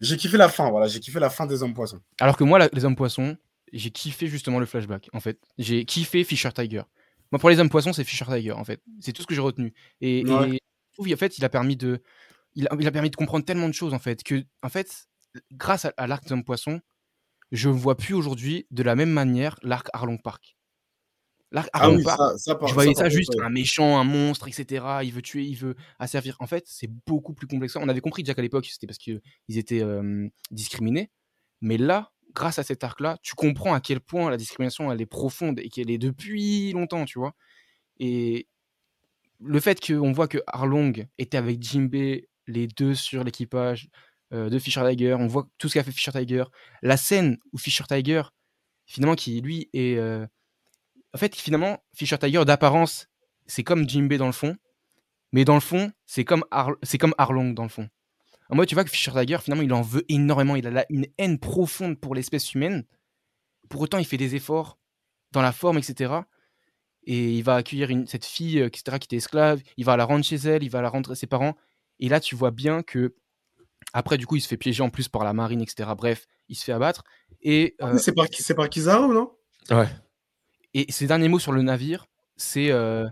[0.00, 0.86] J'ai kiffé la fin, voilà.
[0.86, 2.00] J'ai kiffé la fin des hommes poissons.
[2.20, 3.36] Alors que moi, la- les hommes poissons,
[3.72, 5.38] j'ai kiffé justement le flashback, en fait.
[5.58, 6.82] J'ai kiffé Fisher Tiger.
[7.30, 8.80] Moi, pour les hommes poissons, c'est Fisher Tiger, en fait.
[9.00, 9.74] C'est tout ce que j'ai retenu.
[10.00, 10.48] Et, Ouais.
[10.50, 12.00] et je trouve, en fait, il a permis de,
[12.54, 15.08] il a, il a permis de comprendre tellement de choses, en fait, que, en fait,
[15.52, 16.80] grâce à, à l'arc des hommes poissons,
[17.52, 20.56] je ne vois plus aujourd'hui de la même manière l'arc Arlong Park.
[21.50, 23.44] L'arc Ah oui, ça, ça, je voyais ça juste ouais.
[23.44, 24.84] un méchant, un monstre, etc.
[25.02, 26.36] Il veut tuer, il veut asservir.
[26.40, 27.76] En fait, c'est beaucoup plus complexe.
[27.76, 31.10] On avait compris déjà qu'à l'époque, c'était parce qu'ils étaient euh, discriminés.
[31.62, 35.06] Mais là, grâce à cet arc-là, tu comprends à quel point la discrimination, elle est
[35.06, 37.34] profonde et qu'elle est depuis longtemps, tu vois.
[37.98, 38.46] Et
[39.40, 43.88] le fait qu'on voit que Arlong était avec Jinbei, les deux sur l'équipage
[44.34, 46.44] euh, de Fisher Tiger, on voit tout ce qu'a fait Fisher Tiger.
[46.82, 48.22] La scène où Fisher Tiger,
[48.84, 49.96] finalement, qui lui est...
[49.96, 50.26] euh,
[51.18, 53.08] en fait, finalement, Fisher Tiger, d'apparence,
[53.48, 54.56] c'est comme Jinbei dans le fond,
[55.32, 57.88] mais dans le fond, c'est comme, Ar- c'est comme Arlong dans le fond.
[58.50, 60.54] En mode, tu vois que Fisher Tiger, finalement, il en veut énormément.
[60.54, 62.84] Il a là une haine profonde pour l'espèce humaine.
[63.68, 64.78] Pour autant, il fait des efforts
[65.32, 66.14] dans la forme, etc.
[67.02, 69.60] Et il va accueillir une- cette fille, euh, etc., qui était esclave.
[69.76, 71.56] Il va la rendre chez elle, il va la rendre à ses parents.
[71.98, 73.14] Et là, tu vois bien que.
[73.92, 75.90] Après, du coup, il se fait piéger en plus par la marine, etc.
[75.96, 77.02] Bref, il se fait abattre.
[77.42, 79.32] Et, euh, C'est par, c'est par Kizaru, non?
[79.70, 79.88] Ouais.
[80.88, 83.06] Et ses derniers mots sur le navire, c'est euh,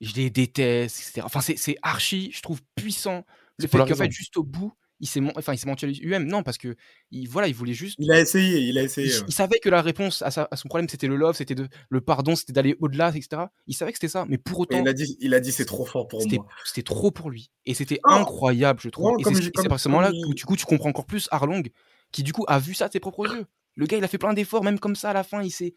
[0.00, 1.22] je les déteste, etc.
[1.24, 3.24] Enfin, c'est archi, je trouve, puissant.
[3.58, 6.26] Le fait qu'en fait, juste au bout, il s'est enfin, menti à lui-même.
[6.26, 6.76] Non, parce que
[7.10, 7.96] il, voilà, il voulait juste.
[7.98, 9.08] Il a essayé, il a Il, essayé.
[9.12, 9.24] ouais.
[9.28, 11.54] il savait que la réponse à, sa- à son problème, c'était le love, c'était
[11.88, 13.42] le pardon, c'était d'aller au-delà, etc.
[13.66, 15.52] Il savait que c'était ça, mais pour Mais autant, il a dit, il a dit
[15.52, 16.46] c'est trop fort pour moi.
[16.64, 17.50] c'était trop pour lui.
[17.66, 18.10] Et c'était Oh.
[18.10, 19.16] incroyable, je trouve.
[19.20, 21.62] Et c'est à ce moment-là que du coup, tu comprends encore plus Arlong,
[22.12, 23.46] qui du coup a vu ça de ses propres yeux.
[23.76, 25.74] Le gars, il a fait plein d'efforts, même comme ça, à la fin, il s'est.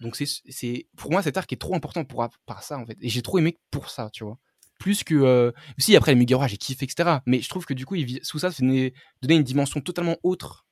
[0.00, 2.96] Donc, c'est, c'est, pour moi, cet arc est trop important pour, par ça, en fait.
[3.00, 4.38] Et j'ai trop aimé pour ça, tu vois.
[4.78, 5.14] Plus que.
[5.14, 7.20] euh, Si, après, les Mugiwara, j'ai kiffé, etc.
[7.24, 10.16] Mais je trouve que du coup, il, sous ça, ça venait donner une dimension totalement
[10.22, 10.66] autre.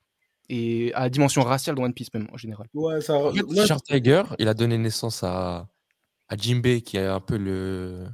[0.50, 2.68] Et à la dimension raciale dans One Piece, même, en général.
[2.74, 3.14] Ouais, ça.
[3.14, 3.42] En fait,
[3.82, 5.68] Tiger, il a donné naissance à,
[6.28, 8.06] à Jinbei, qui est un peu le,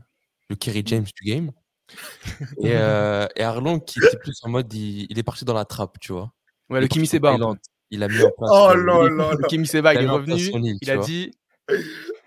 [0.48, 1.50] le Kerry James du game.
[2.62, 5.64] Et, euh, et Arlong, qui était plus en mode, il, il est parti dans la
[5.64, 6.32] trappe, tu vois.
[6.68, 6.88] Ouais, Il le est
[7.90, 8.50] Il a mis en place.
[8.52, 10.34] Oh là là Seba, il est revenu.
[10.34, 11.04] île, Il a vois.
[11.04, 11.30] dit.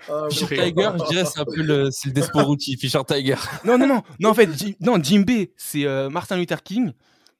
[0.09, 3.35] Ah, Fisher Tiger, je dirais, c'est un peu le, c'est le Desporucci, Fisher Tiger.
[3.63, 6.91] Non, non, non, non, en fait, Jim- non, Jinbei, c'est euh, Martin Luther King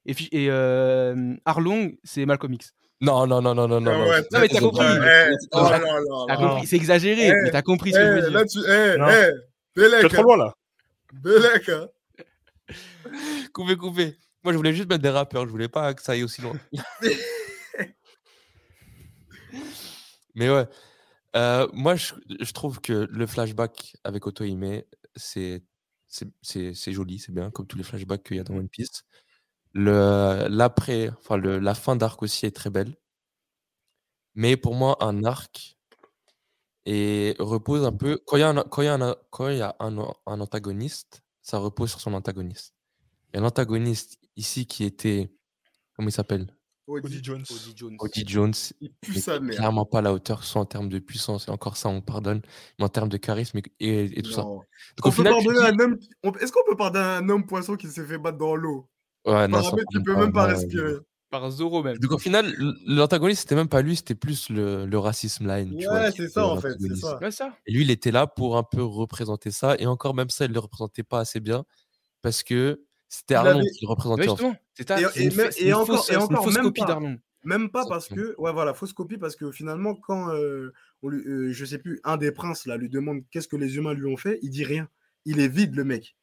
[0.06, 0.16] et,
[0.50, 2.74] euh, Arlong, c'est Malcolm X.
[3.02, 3.92] Non, non, non, non, non, non.
[3.92, 4.10] Ah non.
[4.10, 4.86] ouais, Non, mais t'as c'est- compris.
[4.86, 8.22] eh, Mais- oh compris, c'est exagéré, Eh, mais t'as compris ce que je Eh, veux
[8.22, 8.32] dire.
[8.32, 8.60] là, tu.
[8.60, 10.24] Eh, eh, es trop hein.
[10.24, 10.54] loin là.
[11.22, 11.88] Belek, hein.
[13.54, 14.16] Coupez, coupez.
[14.44, 15.46] Moi, je voulais juste mettre des rappeurs.
[15.46, 16.54] Je voulais pas que ça aille aussi loin.
[20.36, 20.68] Mais ouais.
[21.36, 22.14] Euh, moi, je,
[22.54, 24.84] trouve que le flashback avec Otohime,
[25.16, 25.64] c'est
[26.88, 29.04] joli, c'est bien, comme tous les flashbacks qu'il y a dans One Piece.
[29.74, 32.96] Le- L'après, enfin, le, la fin d'arc aussi est très belle.
[34.36, 35.78] Mais pour moi, un arc
[37.40, 38.20] repose un peu.
[38.26, 40.40] Quand il y a un, quand il y a quand il y a un, un
[40.42, 42.74] antagoniste, ça repose sur son antagoniste.
[43.34, 45.32] Et l'antagoniste ici qui était.
[45.96, 46.48] Comment il s'appelle?
[46.88, 47.44] Audi, Jones.
[47.48, 47.98] Cody Jones.
[47.98, 48.54] Cody Jones.
[48.82, 49.56] il pue mais sa mère.
[49.58, 52.42] clairement pas à la hauteur, soit en termes de puissance, et encore ça, on pardonne,
[52.78, 54.42] mais en termes de charisme et, et- et tout ça.
[54.42, 54.66] Donc,
[55.04, 55.98] On au peut final, tu pardonner dis- un homme.
[56.24, 58.90] on- Est-ce qu'on peut pardonner un homme poisson qui s'est fait battre dans l'eau?
[59.26, 60.96] Ouais, non, qui peut même pas respirer.
[61.30, 61.98] Par Zoro même.
[61.98, 62.54] Donc au final,
[62.86, 65.74] l'antagoniste, c'était même pas lui, c'était plus le, le racisme line.
[65.74, 67.18] Ouais, c'est ça en fait, ça.
[67.20, 67.58] Ouais, ça.
[67.66, 70.52] Et lui, il était là pour un peu représenter ça, et encore même ça, il
[70.52, 71.64] le représentait pas assez bien,
[72.22, 72.84] parce que
[73.16, 74.28] c'était avait- qui le Ouais, représentait.
[74.74, 76.82] c'est ta- Et- et une, et une encore- fausse, et encore, fausse même copie.
[77.46, 80.72] Même pas parce que, ouais, voilà, fausse copie parce que finalement, quand euh,
[81.02, 83.76] on lui, euh, je sais plus, un des princes là lui demande qu'est-ce que les
[83.76, 84.88] humains lui ont fait, il dit rien.
[85.26, 86.16] Il est vide, le mec.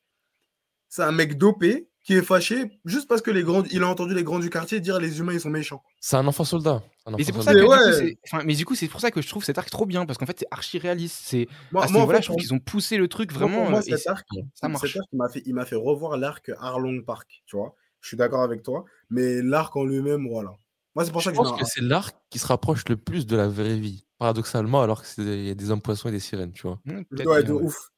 [0.88, 4.15] C'est un mec dopé qui est fâché juste parce que les grands, il a entendu
[4.15, 5.83] les grands du quartier dire les humains ils sont méchants.
[6.01, 6.83] C'est un enfant soldat.
[7.07, 7.93] un Mais c'est pour ça que Mais du coup, ouais.
[7.93, 10.07] c'est- enfin, mais du coup, c'est pour ça que je trouve cet arc trop bien
[10.07, 11.19] parce qu'en fait, c'est archi réaliste.
[11.23, 13.69] C'est Moi, à ce moi, fait, je trouve qu'ils ont poussé le truc vraiment.
[13.69, 14.93] moi, euh, et cet c'est- arc, ça marche.
[14.93, 17.75] cet arc, il m'a fait, il m'a fait revoir l'arc Arlong Park, tu vois.
[18.01, 20.53] Je suis d'accord avec toi, mais l'arc en lui-même, voilà.
[20.95, 22.97] Moi, c'est pour ça Je que pense je que c'est l'arc qui se rapproche le
[22.97, 26.19] plus de la vraie vie, paradoxalement, alors qu'il y a des hommes poissons et des
[26.21, 26.81] sirènes, tu vois.
[27.11, 27.63] Peut-être ouais, de ouais.
[27.63, 27.91] ouf.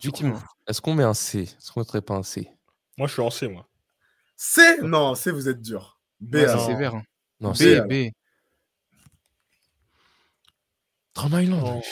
[0.00, 0.24] Du coup,
[0.66, 1.40] est-ce qu'on met un C?
[1.42, 2.48] Est-ce qu'on mettrait pas un C?
[2.98, 3.68] Moi, je suis en C, moi.
[4.36, 5.98] C, non, C, vous êtes dur.
[6.20, 6.94] B, Ouais, c'est sévère.
[6.94, 7.04] hein.
[7.40, 7.80] Non, B, C.
[7.82, 8.10] B.
[11.14, 11.62] Drum Island.
[11.64, 11.82] Oh.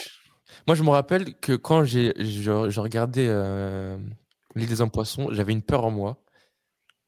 [0.67, 3.99] Moi, je me rappelle que quand j'ai, je, je regardais euh,
[4.55, 6.23] L'île des hommes poissons, j'avais une peur en moi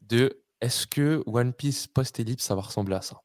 [0.00, 3.20] de est-ce que One Piece post-ellipse, ça va ressembler à ça?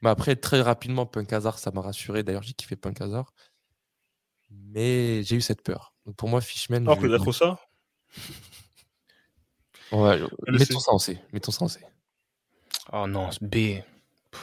[0.00, 2.22] Mais après, très rapidement, Punk Hazard, ça m'a rassuré.
[2.22, 3.32] D'ailleurs, j'ai kiffé Punk Hazard.
[4.50, 5.92] Mais j'ai eu cette peur.
[6.06, 6.82] Donc pour moi, Fishman.
[6.82, 7.58] Alors que d'être ça.
[9.92, 11.18] Ouais, mettons ça en C.
[11.32, 11.80] Mettons ça en C.
[12.92, 13.82] Oh non, c'est B.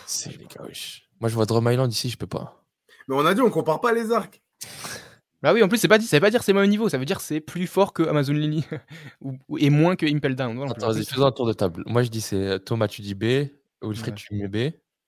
[0.05, 1.08] C, les gars, wesh.
[1.19, 2.63] Moi, je vois Drum Island ici, je peux pas.
[3.08, 4.41] Mais on a dit, on compare pas les arcs.
[5.43, 6.67] Bah oui, en plus, c'est pas dit, ça veut pas dire que c'est au même
[6.69, 8.65] niveau, ça veut dire que c'est plus fort que Amazon Lily
[9.60, 10.55] et moins que Impel Down.
[10.55, 11.84] Voilà, Attends, vas-y, faisons un tour de table.
[11.86, 13.49] Moi, je dis c'est Thomas, tu dis B.
[13.84, 14.15] Wilfried, Ouais.
[14.15, 14.55] tu mets B.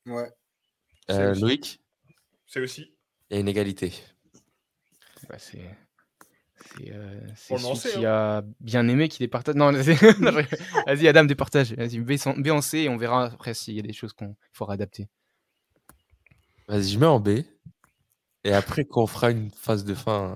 [0.05, 0.29] Ouais.
[1.09, 1.81] Euh, C'est- Loïc,
[2.45, 2.93] C'est aussi.
[3.31, 3.91] il y a une égalité.
[5.27, 5.75] Bah, c'est.
[6.75, 9.55] C'est euh, qui a bien aimé qui départage.
[9.55, 9.71] Non,
[10.87, 11.73] vas-y, Adam, départage.
[11.73, 14.13] Vas-y, B, en- B en C et on verra après s'il y a des choses
[14.13, 15.07] qu'on faudra adapter.
[16.67, 17.29] Vas-y, je mets en B.
[18.43, 20.35] Et après, quand on fera une phase de fin,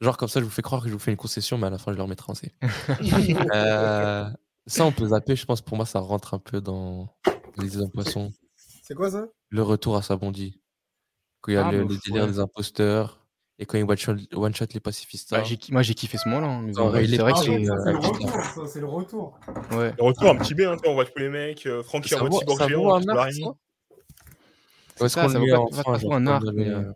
[0.00, 1.70] genre comme ça, je vous fais croire que je vous fais une concession, mais à
[1.70, 2.52] la fin, je le remettrai en C.
[3.54, 4.28] Euh,
[4.66, 5.34] ça, on peut zapper.
[5.36, 7.08] Je pense pour moi, ça rentre un peu dans
[7.56, 8.32] les poissons.
[8.56, 9.26] C'est quoi ça?
[9.50, 10.60] Le retour à Sabondi.
[11.40, 12.30] Quand il y a Ah, le, le délire ouais.
[12.32, 13.17] des imposteurs.
[13.60, 15.32] Et quand il one-shot one shot les pacifistes.
[15.32, 16.46] Bah, j'ai- moi, j'ai kiffé ce moment-là.
[16.46, 16.80] hein, c'est
[17.18, 17.50] vrai que c'est.
[17.50, 19.38] Euh, c'est le retour, le retour.
[19.72, 19.94] ouais.
[19.98, 21.66] Le retour, un petit B, hein, on voit tous les mecs.
[21.66, 22.94] Euh, Francky en mode cyborg géant.
[22.94, 23.40] un arc, ça?
[25.00, 25.08] Vaut
[26.08, 26.92] pas- un les- euh,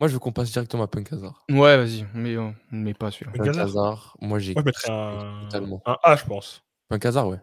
[0.00, 1.44] Moi, je veux qu'on passe directement à Punk Hazard.
[1.50, 3.32] Ouais, vas-y, mais on met pas celui-là.
[3.32, 5.40] Punk Hazard moi j'ai Moi, je mettrais un...
[5.42, 5.82] totalement.
[5.86, 6.62] un A, je pense.
[6.88, 7.40] Punk Hazard, ouais.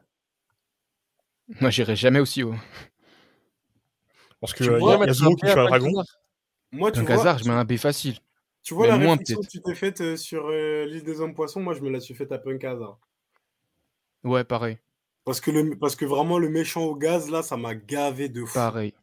[1.61, 2.55] Moi, j'irai jamais aussi haut.
[4.39, 6.03] Parce que Tu euh, pourrais y a, Zoro un qui tue un dragon.
[6.75, 8.17] Moi, tu Un vois, hasard, je mets un B facile.
[8.63, 11.33] tu vois la moins, réflexion que tu t'es faite euh, sur euh, l'île des hommes
[11.33, 12.99] poissons, moi je me la suis faite à Punk Hazard.
[14.23, 14.77] Ouais, pareil.
[15.23, 18.43] Parce que, le, parce que vraiment le méchant au gaz là, ça m'a gavé de
[18.45, 18.53] fou.
[18.53, 18.93] Pareil.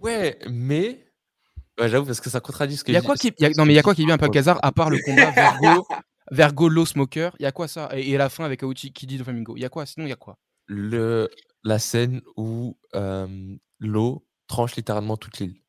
[0.00, 1.06] Ouais, mais.
[1.78, 3.42] Ouais, j'avoue, parce que ça contradit ce que Il y a je quoi dis- qui,
[3.42, 4.58] y a- ce non, mais il y a quoi qui est bien un peu hasard
[4.62, 5.86] à part le combat Vergo,
[6.30, 7.30] Vergo Low Smoker?
[7.38, 7.88] Il y a quoi ça?
[7.94, 9.56] Et, et la fin avec Aochi qui dit de Flamingo?
[9.56, 9.86] Il y a quoi?
[9.86, 10.38] Sinon, il y a quoi?
[10.66, 11.28] Le...
[11.62, 15.59] La scène où euh, l'eau tranche littéralement toute l'île.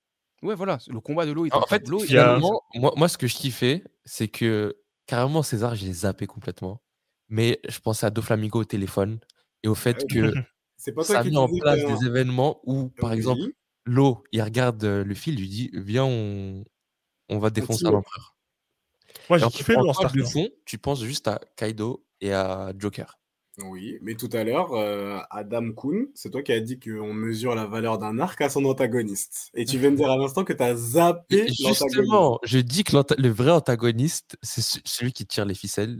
[0.42, 1.46] Ouais, voilà, le combat de l'eau.
[1.46, 2.00] il En fait, de l'eau.
[2.04, 5.94] il a- finalement, moi, moi, ce que je kiffais, c'est que carrément César, je l'ai
[5.94, 6.82] zappé complètement.
[7.30, 9.20] Mais je pensais à Doflamingo au téléphone
[9.64, 10.34] et au fait Ouais, que
[10.78, 13.18] C'est pas ça a mis en place des événements où, par Oui.
[13.18, 13.44] exemple,
[13.86, 16.66] l'eau, il regarde euh, le fil, lui dit Viens, on,
[17.30, 18.36] on va défoncer l'empereur.
[19.30, 23.20] Moi, j'ai kiffé fait, le de fond, tu penses juste à Kaido et à Joker.
[23.64, 27.54] Oui, mais tout à l'heure, euh, Adam Kuhn, c'est toi qui as dit qu'on mesure
[27.54, 29.50] la valeur d'un arc à son antagoniste.
[29.54, 31.68] Et tu viens de dire à l'instant que tu as zappé l'antagoniste.
[31.90, 36.00] justement, je dis que le vrai antagoniste, c'est ce- celui qui tire les ficelles.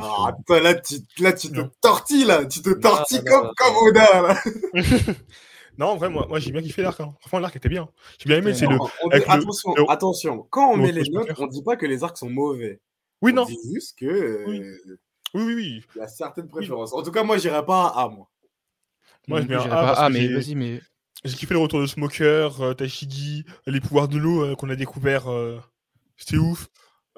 [0.00, 1.70] Ah, toi, là, tu, là, tu te Non.
[1.80, 2.44] tortilles, là.
[2.46, 3.88] Tu te tortilles non, comme, non, comme.
[3.88, 4.42] Oda, là.
[5.78, 7.00] Non, en vrai, moi, moi j'ai bien kiffé l'arc.
[7.00, 7.14] hein.
[7.20, 7.88] Franchement, l'arc était bien.
[8.18, 8.54] J'ai bien aimé.
[8.54, 8.76] C'est le.
[9.26, 10.46] Attention, le- attention.
[10.50, 12.80] Quand on met les notes, on dit pas que les arcs sont mauvais.
[13.22, 13.44] Oui, on non.
[13.46, 14.60] dit juste que euh, Oui.
[15.34, 15.84] Oui, oui, oui.
[15.96, 16.92] il y a certaines préférences.
[16.92, 18.28] En tout cas, moi, j'irais pas à A, moi.
[19.28, 20.80] Moi, je A pas- Ah, que mais j'ai- vas-y, mais.
[21.24, 24.74] J'ai kiffé le retour de Smoker, euh, Tashigi, les pouvoirs de l'eau euh, qu'on a
[24.76, 25.30] découvert.
[25.30, 25.60] euh,
[26.16, 26.68] C'était ouf.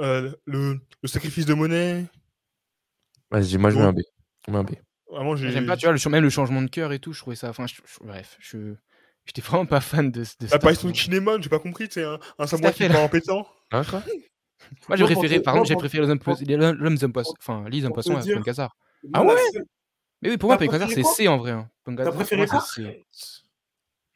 [0.00, 2.04] Euh, le, le sacrifice de monnaie.
[3.30, 4.00] Vas-y, moi je mets un B.
[4.46, 4.70] Je mets un B.
[5.10, 5.50] Vraiment, j'ai.
[5.50, 7.48] J'aime pas, tu vois, le, même le changement de cœur et tout, je trouvais ça.
[7.48, 8.74] Enfin, je- je- bref, je.
[9.24, 10.92] J'étais vraiment pas fan de, de arc, de moi.
[10.92, 11.88] Kinemon, j'ai pas compris.
[11.90, 13.48] C'est un, un samouraï qui part en pétant.
[13.72, 14.02] Hein, quoi
[14.88, 17.34] Moi, j'ai préféré, par exemple, j'ai préféré l'homme poisson- l'homme l'homme homme poisson.
[17.38, 18.76] Enfin, te poisson à Punkazar.
[19.12, 19.34] Ah ouais?
[20.22, 21.50] Mais oui, pour moi, Punkazar, c'est C en vrai.
[21.52, 21.68] hein.
[21.84, 22.60] T'as préféré moi, quoi?
[22.60, 23.04] C.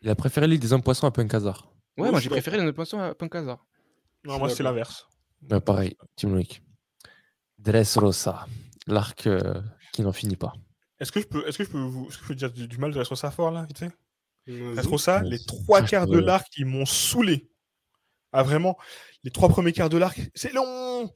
[0.00, 1.70] Il a préféré l'île des hommes poissons à Punkazar.
[1.96, 3.64] Ouais, moi, j'ai préféré l'homme poisson à Punkazar.
[4.24, 5.06] Non, moi, c'est l'inverse.
[5.50, 6.62] Ouais, pareil, Team Loïc.
[7.58, 8.46] Dressrosa,
[8.87, 9.61] l'arc euh,
[9.92, 10.52] qui n'en finit pas.
[11.00, 12.66] Est-ce que je peux, est-ce que je peux vous, est-ce que je peux dire du,
[12.68, 13.90] du mal de Dressrosa fort là, vite fait?
[14.74, 17.50] Dressrosa, les trois quarts de l'arc, ils m'ont saoulé.
[18.32, 18.76] Ah vraiment,
[19.24, 21.10] les trois premiers quarts de l'arc, c'est long.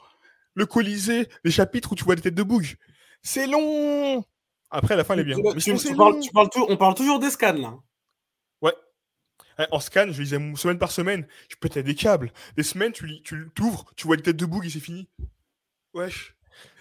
[0.55, 2.77] Le Colisée, les chapitres où tu vois des têtes de boug,
[3.23, 4.25] c'est long.
[4.71, 5.37] Après, à la fin, elle est bien.
[5.37, 6.21] Tu- Mais tu- sinon, tu c'est parles- long.
[6.21, 7.75] tu parles tou- on parle toujours des scans, là.
[8.63, 8.75] Ouais.
[9.59, 12.33] Eh, En scan, je lisais semaine par semaine, je pétais des câbles.
[12.57, 15.09] Des semaines, tu lis- tu tu vois des têtes de boug et c'est fini.
[15.95, 16.35] Wesh.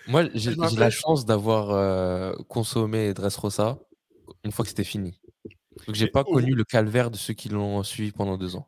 [0.07, 3.77] Moi, j'ai la chance d'avoir euh, consommé Dressrosa
[4.43, 5.19] une fois que c'était fini.
[5.85, 8.67] Donc, j'ai pas connu le calvaire de ceux qui l'ont suivi pendant deux ans.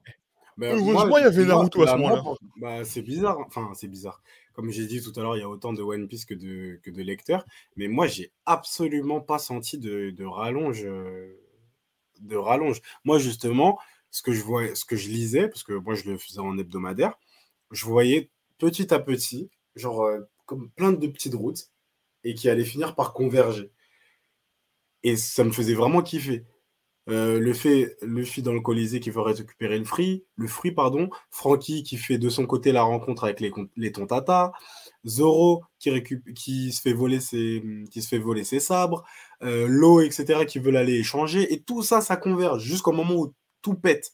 [0.57, 2.23] Bah, Heureusement, moi, il y avait moi, Naruto à ce moment-là.
[2.57, 3.39] Bah, c'est bizarre.
[3.47, 4.21] Enfin, c'est bizarre.
[4.53, 6.79] Comme j'ai dit tout à l'heure, il y a autant de One Piece que de,
[6.83, 7.45] que de lecteurs.
[7.75, 10.83] Mais moi, j'ai absolument pas senti de, de rallonge.
[10.85, 11.33] euh,
[12.21, 12.81] De rallonge.
[13.03, 13.79] Moi, justement,
[14.11, 16.57] ce que je vois, ce que je lisais, parce que moi, je le faisais en
[16.57, 17.17] hebdomadaire,
[17.71, 21.69] je voyais petit à petit, genre, euh, comme plein de petites routes,
[22.23, 23.71] et qui allaient finir par converger.
[25.03, 26.45] Et ça me faisait vraiment kiffer.
[27.09, 31.09] Euh, le fait Luffy dans le Colisée qui veut récupérer le fruit, le fruit pardon,
[31.31, 34.53] Franky qui fait de son côté la rencontre avec les, les Tontata,
[35.05, 39.03] Zoro qui se fait voler ses sabres,
[39.43, 43.33] euh, Lo etc qui veulent aller échanger et tout ça ça converge jusqu'au moment où
[43.61, 44.13] tout pète.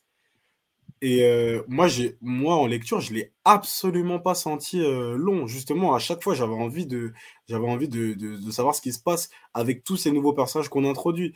[1.02, 1.88] Et euh, moi
[2.22, 6.88] moi en lecture je l'ai absolument pas senti long justement à chaque fois j'avais envie
[6.88, 7.14] de
[7.52, 11.36] envie de, de savoir ce qui se passe avec tous ces nouveaux personnages qu'on introduit.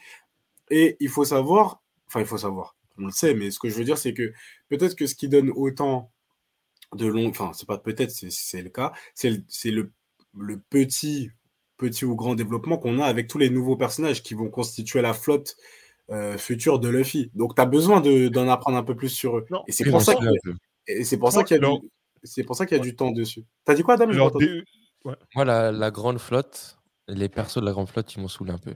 [0.70, 3.76] Et il faut savoir, enfin il faut savoir, on le sait, mais ce que je
[3.76, 4.34] veux dire, c'est que
[4.70, 6.12] peut-être que ce qui donne autant
[6.96, 9.92] de long, enfin c'est pas peut-être, c'est c'est le cas, c'est le, c'est le,
[10.38, 11.32] le petit,
[11.78, 15.14] petit ou grand développement qu'on a avec tous les nouveaux personnages qui vont constituer la
[15.14, 15.58] flotte
[16.12, 17.32] euh, future de Luffy.
[17.34, 19.46] Donc tu as besoin de- d'en apprendre un peu plus sur eux.
[19.50, 21.90] Non, Et c'est pour ça qu'il y pour ça qu'il y a du,
[22.24, 23.44] c'est pour ça qu'il y a du temps dessus.
[23.66, 24.12] T'as dit quoi, Adam?
[25.36, 28.58] Moi, la, la grande flotte, les persos de la grande flotte, ils m'ont saoulé un
[28.58, 28.74] peu.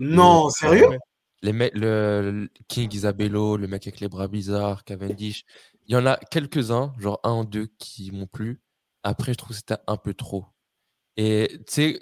[0.00, 0.88] Non, sérieux?
[0.88, 0.98] Ouais.
[1.42, 5.44] Les mecs, le, King Isabello, le mec avec les bras bizarres, Cavendish,
[5.86, 8.60] il y en a quelques-uns, genre un ou deux qui m'ont plu.
[9.04, 10.46] Après, je trouve que c'était un peu trop.
[11.16, 12.00] Et tu sais,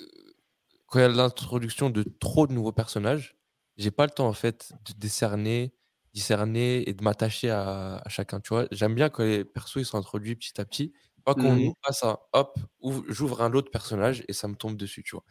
[0.87, 3.37] quand il y a l'introduction de trop de nouveaux personnages,
[3.77, 5.75] j'ai pas le temps en fait de décerner,
[6.15, 8.41] discerner et de m'attacher à, à chacun.
[8.41, 10.93] Tu vois, j'aime bien quand les persos ils sont introduits petit à petit.
[11.25, 14.77] Pas qu'on nous passe à hop, ouvre- j'ouvre un autre personnage et ça me tombe
[14.77, 15.25] dessus, tu vois.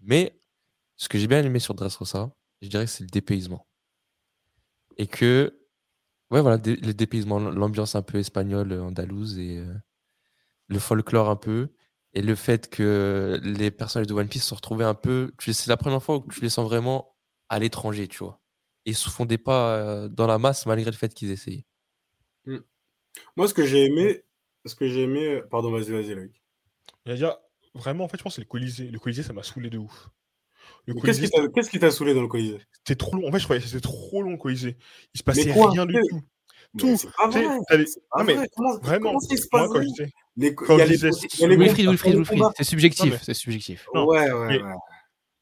[0.00, 0.40] Mais
[0.96, 3.66] ce que j'ai bien aimé sur Dressrosa, je dirais que c'est le dépaysement.
[4.96, 5.58] Et que,
[6.30, 9.74] ouais, voilà, le dépaysement, l'ambiance un peu espagnole, euh, andalouse et euh,
[10.68, 11.68] le folklore un peu.
[12.14, 15.32] Et le fait que les personnages de One Piece se retrouvés un peu.
[15.38, 17.14] C'est la première fois où tu les sens vraiment
[17.50, 18.40] à l'étranger, tu vois.
[18.86, 21.66] Et ils se des pas euh, dans la masse malgré le fait qu'ils essayaient.
[23.36, 24.24] Moi, ce que j'ai aimé,
[24.64, 26.42] ce que j'ai aimé, pardon, vas-y, vas-y, Loïc.
[27.04, 27.40] Il y a déjà-
[27.74, 28.90] vraiment, en fait, je pense que c'est le Colisée.
[28.90, 30.08] Le Colisée, ça m'a saoulé de ouf.
[31.02, 32.60] Qu'est-ce qui t'a- saoulé dans le Colisée?
[32.78, 33.28] C'était trop long.
[33.28, 34.76] En fait, je croyais que c'était trop long, le Colisée.
[35.14, 35.70] Il se passait quoi?
[35.70, 36.20] rien du tout.
[36.74, 36.96] Mais Tout.
[37.16, 37.40] Pas vrai.
[37.42, 38.48] les- pas Non, mais vrai.
[38.54, 41.10] Comment, Vraiment, comment il se moi, passe disais- les, quand je disais-
[41.46, 43.86] Wilfried, Wilfried, Wilfried, c'est subjectif, mais- c'est subjectif.
[43.94, 44.72] Non, Ouais, ouais, mais- ouais.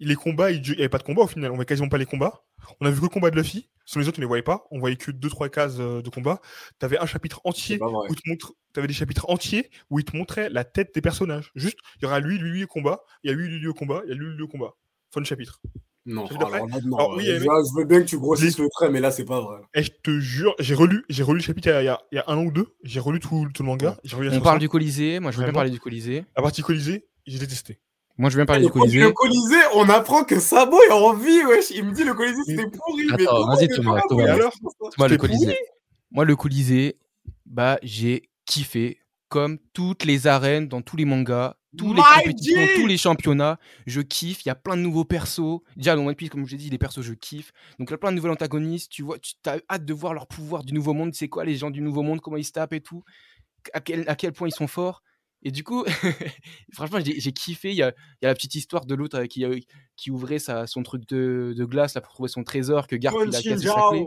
[0.00, 1.50] les combats, il n'y avait pas de combat au final.
[1.50, 2.42] On voyait quasiment pas les combats.
[2.80, 3.68] On a vu que le combat de Luffy.
[3.86, 4.66] Sur les autres, on ne les voyait pas.
[4.70, 6.40] On voyait que 2-3 cases euh, de combat.
[6.80, 8.52] Tu avais un chapitre entier où il te montre...
[8.76, 11.50] avais des chapitres entiers où il te montrait la tête des personnages.
[11.54, 13.02] Juste, il y aura lui, lui, lui au combat.
[13.22, 14.00] Il y a lui, lui, lui au combat.
[14.06, 14.72] Il y a lui, lui, lui au combat.
[15.14, 15.60] Fin de chapitre.
[16.06, 16.96] Non, J'ai vu d'après alors là, non.
[16.98, 19.24] Alors, oui, je, mais- je veux bien que tu grossisses le trait, mais là, c'est
[19.24, 19.60] pas vrai.
[19.74, 22.18] Et je te jure, j'ai relu, j'ai relu le chapitre il y a, il y
[22.18, 22.66] a- un an ou deux.
[22.82, 23.96] J'ai relu tout, tout le manga.
[24.04, 26.24] J'ai relu On parle du Colisée, moi je veux bien parler du Colisée.
[26.36, 27.78] La partie Colisée, j'ai détesté.
[28.18, 29.00] Moi je veux bien parler Le, du Colisée.
[29.00, 31.70] le Colisée, on apprend que Sabo est en vie, wesh.
[31.70, 33.06] Il me dit le Colisée, c'était pourri.
[33.16, 34.24] mais Attends, vas-y, Thomas, pas Thomas.
[34.32, 34.52] alors
[35.08, 35.56] le Colisée.
[36.10, 36.98] Moi le Colisée,
[37.46, 38.98] bah j'ai kiffé.
[39.30, 43.58] Comme toutes les arènes dans tous les mangas, tous les compétitions, tous les championnats.
[43.86, 44.44] Je kiffe.
[44.44, 45.60] Il y a plein de nouveaux persos.
[45.76, 47.52] Déjà, dans One Piece, comme je l'ai dit, les persos, je kiffe.
[47.78, 48.90] Donc, il y a plein de nouveaux antagonistes.
[48.90, 51.14] Tu vois, tu as hâte de voir leur pouvoir du nouveau monde.
[51.14, 53.02] C'est quoi les gens du nouveau monde Comment ils se tapent et tout?
[53.72, 55.02] À quel, à quel point ils sont forts?
[55.44, 55.84] Et du coup,
[56.72, 57.70] franchement, j'ai kiffé.
[57.70, 59.58] Il y a, il y a la petite histoire de l'autre euh, qui, euh,
[59.96, 63.14] qui ouvrait sa, son truc de, de glace là, pour trouver son trésor, que Garp
[63.26, 64.06] il a cassé sa clé.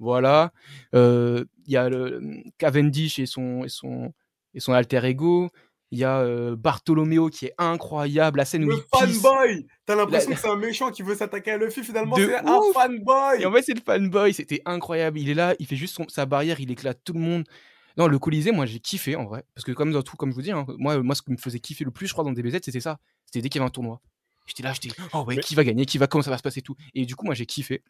[0.00, 0.52] Voilà.
[0.94, 4.12] Euh, Il y a le Cavendish et son, et son,
[4.54, 5.50] et son alter ego.
[5.92, 8.38] Il y a euh, Bartolomeo qui est incroyable.
[8.38, 8.82] La scène où Le il
[9.20, 12.34] fanboy T'as l'impression La- que c'est un méchant qui veut s'attaquer à Luffy, finalement c'est
[12.34, 14.32] un fanboy Et en fait, c'est le fanboy.
[14.32, 15.18] C'était incroyable.
[15.18, 17.44] Il est là, il fait juste son- sa barrière, il éclate tout le monde.
[17.98, 19.44] Non, le Colisée, moi, j'ai kiffé en vrai.
[19.54, 21.36] Parce que, comme dans tout, comme je vous dis, hein, moi, moi, ce qui me
[21.36, 22.98] faisait kiffer le plus, je crois, dans DBZ, c'était ça.
[23.26, 24.00] C'était dès qu'il y avait un tournoi.
[24.46, 26.42] J'étais là, j'étais, oh ouais, Mais- qui va gagner, qui va, comment ça va se
[26.42, 26.74] passer et tout.
[26.94, 27.82] Et du coup, moi, j'ai kiffé.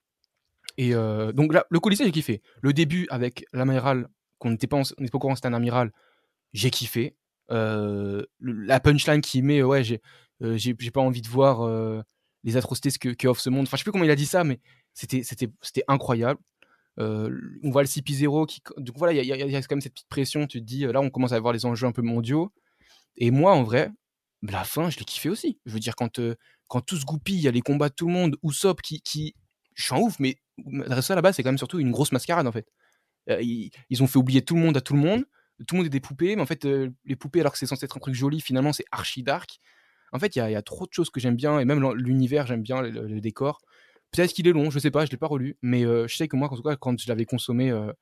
[0.77, 2.43] Et euh, donc là, le Colisée, j'ai kiffé.
[2.63, 5.55] Le début avec l'amiral, qu'on n'était pas, en- on n'était pas au courant c'était un
[5.55, 5.93] amiral,
[6.53, 7.15] j'ai kiffé.
[7.53, 10.01] Euh, la punchline qu'il met, ouais, j'ai,
[10.43, 12.03] euh, j'ai, j'ai pas envie de voir euh,
[12.45, 13.67] les atrocités que, offre ce monde.
[13.67, 14.61] Enfin, je sais plus comment il a dit ça, mais
[14.95, 15.23] c'était,
[15.89, 16.41] incroyable.
[16.99, 17.31] Euh,
[17.63, 18.61] on voit le CP0 qui.
[18.77, 20.47] Donc voilà, il y, y y a quand même cette petite pression.
[20.47, 22.53] Tu te dis, euh, là, on commence à avoir les enjeux un peu mondiaux.
[23.17, 23.91] Et moi, en vrai,
[24.43, 25.59] la fin, je l'ai kiffé aussi.
[25.65, 26.35] Je veux dire, quand, euh,
[26.69, 29.01] quand tout se goupille, il y a les combats de tout le monde, Usopp qui.
[29.01, 29.35] qui
[29.75, 30.37] je suis en ouf, mais
[31.01, 32.67] ça là-bas, c'est quand même surtout une grosse mascarade en fait.
[33.31, 35.25] Euh, ils, ils ont fait oublier tout le monde à tout le monde.
[35.67, 37.67] Tout le monde est des poupées, mais en fait, euh, les poupées, alors que c'est
[37.67, 39.59] censé être un truc joli, finalement, c'est archi dark.
[40.13, 41.65] En fait, il y a, il y a trop de choses que j'aime bien, et
[41.65, 43.61] même l'univers, j'aime bien, le, le- le décor.
[44.11, 46.29] Peut-être qu'il est long, je sais pas, je l'ai pas relu, mais euh, je sais
[46.29, 47.93] que moi, en tout cas, quand je l'avais consommé euh,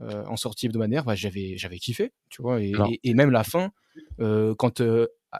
[0.00, 2.60] en sortie hebdomadaire, bah, j'avais, j'avais kiffé, tu vois.
[2.60, 3.70] Et, Alors- et- et même la fin,
[4.18, 4.82] quand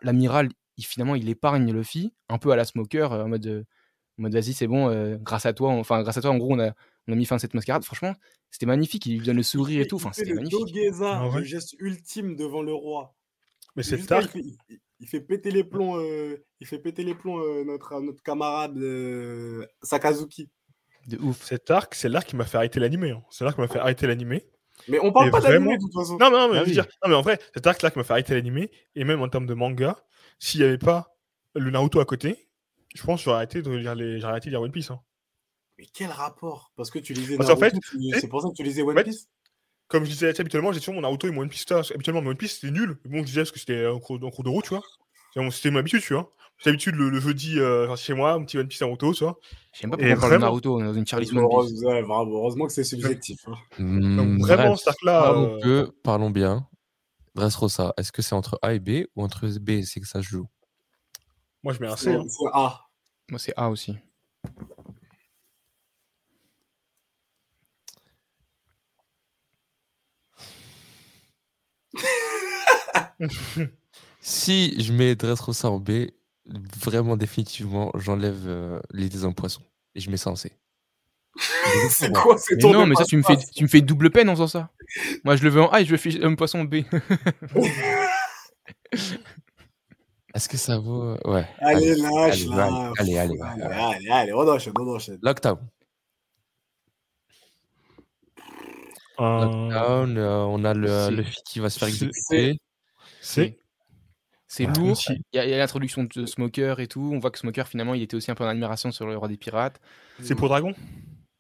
[0.03, 3.67] l'amiral, il, finalement, il épargne Luffy, un peu à la Smoker, en mode,
[4.19, 6.61] en mode vas-y, c'est bon, grâce à toi, enfin, grâce à toi, en gros, on
[6.61, 6.73] a,
[7.09, 7.85] on a mis fin à cette mascarade.
[7.85, 8.15] Franchement,
[8.51, 10.75] c'était magnifique, il lui donne le sourire et tout, enfin, Il fait c'était magnifique.
[10.75, 11.39] Dogeza, Ah ouais.
[11.41, 13.15] le geste ultime devant le roi.
[13.77, 14.23] Mais c'est il, tard.
[14.25, 18.01] fait, il- il fait péter les plombs, euh, il fait péter les plombs euh, notre,
[18.01, 20.49] notre camarade euh, Sakazuki.
[21.09, 21.43] De ouf.
[21.43, 23.11] Cet arc, c'est l'arc qui m'a fait arrêter l'animé.
[23.11, 23.23] hein.
[23.31, 24.47] C'est l'arc qui m'a fait arrêter l'animé.
[24.89, 26.17] Mais on parle Et pas d'anime vraiment- de toute façon.
[26.19, 26.73] Non, mais, non, mais, Ah je veux oui.
[26.73, 29.29] dire, non, mais en vrai, cet arc-là qui m'a fait arrêter l'animé, et même en
[29.29, 30.05] termes de manga,
[30.39, 31.09] s'il n'y avait pas
[31.57, 32.49] le Naruto à côté,
[32.95, 34.21] je pense que j'aurais arrêté de lire, les...
[34.21, 34.91] j'aurais arrêté de lire One Piece.
[34.93, 35.01] hein.
[35.83, 36.71] Mais quel rapport?
[36.77, 38.99] Parce que tu lisais Naruto, fait, tu- c'est- pour ça que tu lisais One en
[38.99, 39.27] fait, Piece?
[39.89, 41.67] Comme je disais tu sais, habituellement, j'ai toujours mon Naruto et mon One Piece.
[41.93, 43.01] Habituellement, mon One Piece, c'était nul.
[43.05, 44.83] Bon, je disais parce que c'était en cours, en cours de route, tu vois.
[45.35, 46.33] C'est mon- C'était mon habitude, tu vois.
[46.59, 49.41] J'ai l'habitude le, le jeudi euh, chez moi, un petit One Piece Naruto, tu vois.
[49.73, 51.83] J'aime pas pourquoi on parle de Naruto, on est dans une tier list One Piece.
[51.83, 53.41] Ouais, vraiment, heureusement que c'est subjectif.
[53.49, 53.55] hein.
[53.77, 55.19] Hmm, Donc, vraiment, bref, cet arc-là.
[55.19, 56.69] parlons euh, peu, parlons bien.
[57.35, 60.23] Dressrosa, est-ce que c'est entre A et B ou entre B et C que ça
[60.23, 60.47] se joue?
[61.65, 62.15] Moi, je mets un C.
[62.15, 62.25] Hein.
[62.29, 62.81] c'est A.
[63.31, 63.97] Moi, c'est A aussi.
[74.21, 76.09] Si je mets Dressrosa en B,
[76.81, 79.63] vraiment définitivement, j'enlève euh, les des hommes poissons
[79.95, 80.53] et je mets ça en C.
[81.91, 84.29] C'est quoi C'est ton non, mais ça, tu me, fais, tu me fais double peine
[84.29, 84.71] en faisant ça.
[85.25, 86.83] Moi, je le veux en A et je le fais un poisson B.
[90.35, 91.47] Est-ce que ça vaut euh, Ouais.
[91.59, 92.93] Allez, lâche allez, là.
[92.99, 93.75] allez, allez, Allez, allez.
[93.75, 95.19] allez, allez, on enchaîne, on enchaîne.
[95.23, 95.59] Lockdown.
[99.19, 101.11] Un Lockdown, euh, on a le.
[101.11, 102.07] Luffy qui va se faire C.
[102.07, 102.59] exécuter.
[103.23, 104.99] C'est Ah, lourd.
[105.09, 107.11] Il y a, l'introduction de Smoker et tout.
[107.13, 109.29] On voit que Smoker, finalement, il était aussi un peu en admiration sur le roi
[109.29, 109.81] des pirates.
[110.21, 110.75] C'est pour Dragon?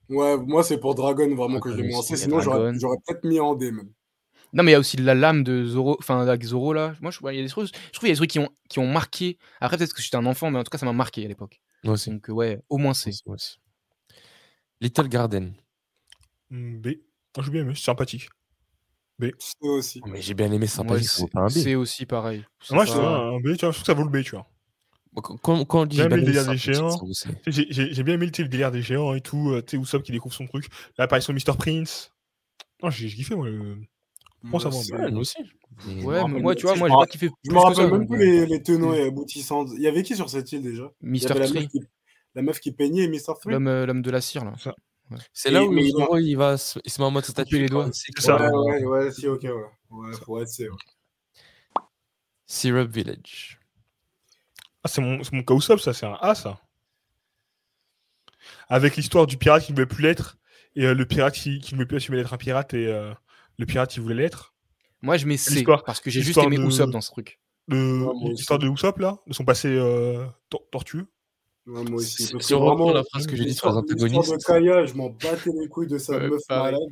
[0.09, 2.72] Ouais, moi c'est pour Dragon vraiment que je l'ai mis en C, sinon j'aurais
[3.07, 3.91] peut-être mis en D même.
[4.53, 6.95] Non, mais il y a aussi la lame de Zoro, enfin, avec Zoro, là.
[7.01, 8.30] Moi, je, ouais, il y a des trucs, je trouve qu'il y a des trucs
[8.30, 9.39] qui ont, qui ont marqué.
[9.62, 11.62] Après, peut-être que j'étais un enfant, mais en tout cas, ça m'a marqué à l'époque.
[11.85, 12.11] Moi aussi.
[12.11, 13.09] Donc, ouais, au moins C.
[13.09, 13.59] Moi aussi, moi aussi.
[14.83, 15.55] Little Garden.
[16.51, 16.89] B.
[17.35, 17.91] Moi, j'ai bien aimé, c'est
[19.38, 20.00] C aussi.
[20.04, 20.82] Oh, mais j'ai bien aimé ça.
[20.82, 21.50] Moi, ça vaut pas un B.
[21.50, 22.44] C aussi, pareil.
[22.62, 24.08] C'est Moi, je pas- trouve un B, tu vois, je trouve que ça vaut le
[24.10, 24.46] B, tu vois.
[25.12, 26.90] Moi, Quand, quand- quand on dit j'ai le bien aimé des c'est géants.
[26.90, 27.12] ça vaut
[27.46, 29.76] J'ai j'ai- j'ai bien aimé tu sais, le délire des géants et tout, euh, tu
[29.76, 30.66] sais, Usopp qui découvre son truc,
[30.98, 31.56] l'apparition de Mr.
[31.56, 32.12] Prince.
[32.82, 33.48] Non, j'ai j'ai kiffé, moi.
[33.48, 33.76] le-
[34.44, 35.36] Bon, ça va, c'est- Ouais, nous aussi.
[35.86, 38.00] Mais- Ouais, mais moi, tu vois, moi, j'ai pas kiffé Je me que rappelle même
[38.00, 39.66] donc, plus euh, les, les tenants et aboutissants.
[39.66, 40.90] Il y avait qui sur cette île déjà?
[41.02, 41.30] Il y Mr.
[41.30, 41.80] avait la Tree, meuf, qui,
[42.34, 43.34] la meuf qui peignait et Mr.
[43.40, 43.52] Free.
[43.52, 44.54] l'homme euh, l'homme de la cire, là.
[45.32, 45.84] C'est Et- là où mais
[46.22, 47.90] il va se, il se met en mode statue les doigts.
[47.92, 48.36] C'est ça.
[48.36, 49.50] Ouais, ouais, ouais, si, ok, ouais.
[49.90, 50.68] Ouais, faut être ouais.
[52.46, 53.58] Syrup Village.
[54.84, 56.60] Ah, c'est mon, c'est mon cas Usopp, ça, c'est un A, ça.
[58.68, 60.38] Avec l'histoire du pirate qui ne voulait plus l'être,
[60.74, 63.12] et euh, le pirate qui, qui ne voulait plus assumer d'être un pirate, et euh,
[63.58, 64.54] le pirate qui voulait l'être.
[65.02, 67.38] Moi, je mets C, parce que j'ai juste aimé de- Usopp dans ce truc.
[67.68, 71.06] L'histoire de Usopp, là, de son passé euh, tor- tortueux.
[71.66, 72.24] Ouais, moi aussi.
[72.24, 74.32] Si parce si que on reprend vraiment, la phrase que j'ai dit sur les antagonistes,
[74.32, 76.74] de Kaya, je m'en battais les couilles de sa Ouais, meuf pareil.
[76.74, 76.88] malade,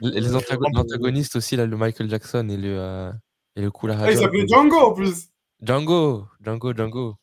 [0.00, 0.10] là.
[0.20, 0.78] les Ouais, antago- vraiment.
[0.78, 3.12] l'antagoniste aussi, là, le Michael Jackson et le, euh,
[3.56, 5.28] Et le Kula Ah, il s'appelait Django en plus.
[5.60, 7.16] Django, Django, Django.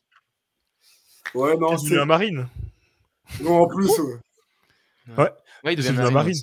[1.34, 2.46] Ouais, non, C'est un marine.
[3.40, 3.88] Non, en plus.
[3.98, 4.18] ouais.
[5.64, 6.14] Ouais, il devient devenu un marine.
[6.14, 6.42] marine.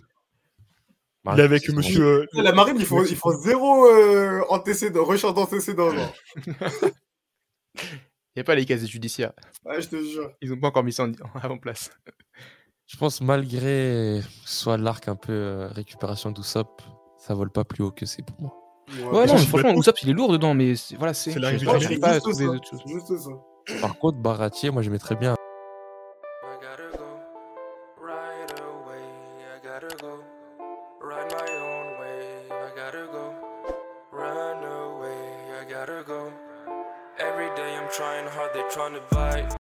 [1.23, 2.05] Bah, Il est avec monsieur.
[2.05, 5.89] euh, La marine, il faut, il faut zéro euh, antécédent, recherche d'antécédent.
[8.38, 9.33] n'y a pas les casiers judiciaires.
[9.65, 10.31] Ouais, je te jure.
[10.41, 11.11] Ils n'ont pas encore mis ça en,
[11.49, 11.89] en place.
[12.88, 16.81] Je pense malgré soit l'arc un peu euh, récupération d'Usopp,
[17.17, 18.53] ça vole pas plus haut que c'est pour moi.
[19.11, 21.31] Ouais, non, franchement, Usopp, il est lourd dedans, mais c'est- voilà, c'est.
[21.31, 23.81] Je- je n'arrive pas juste ça.
[23.81, 25.35] Par contre, Baratier, moi j'aimais très bien.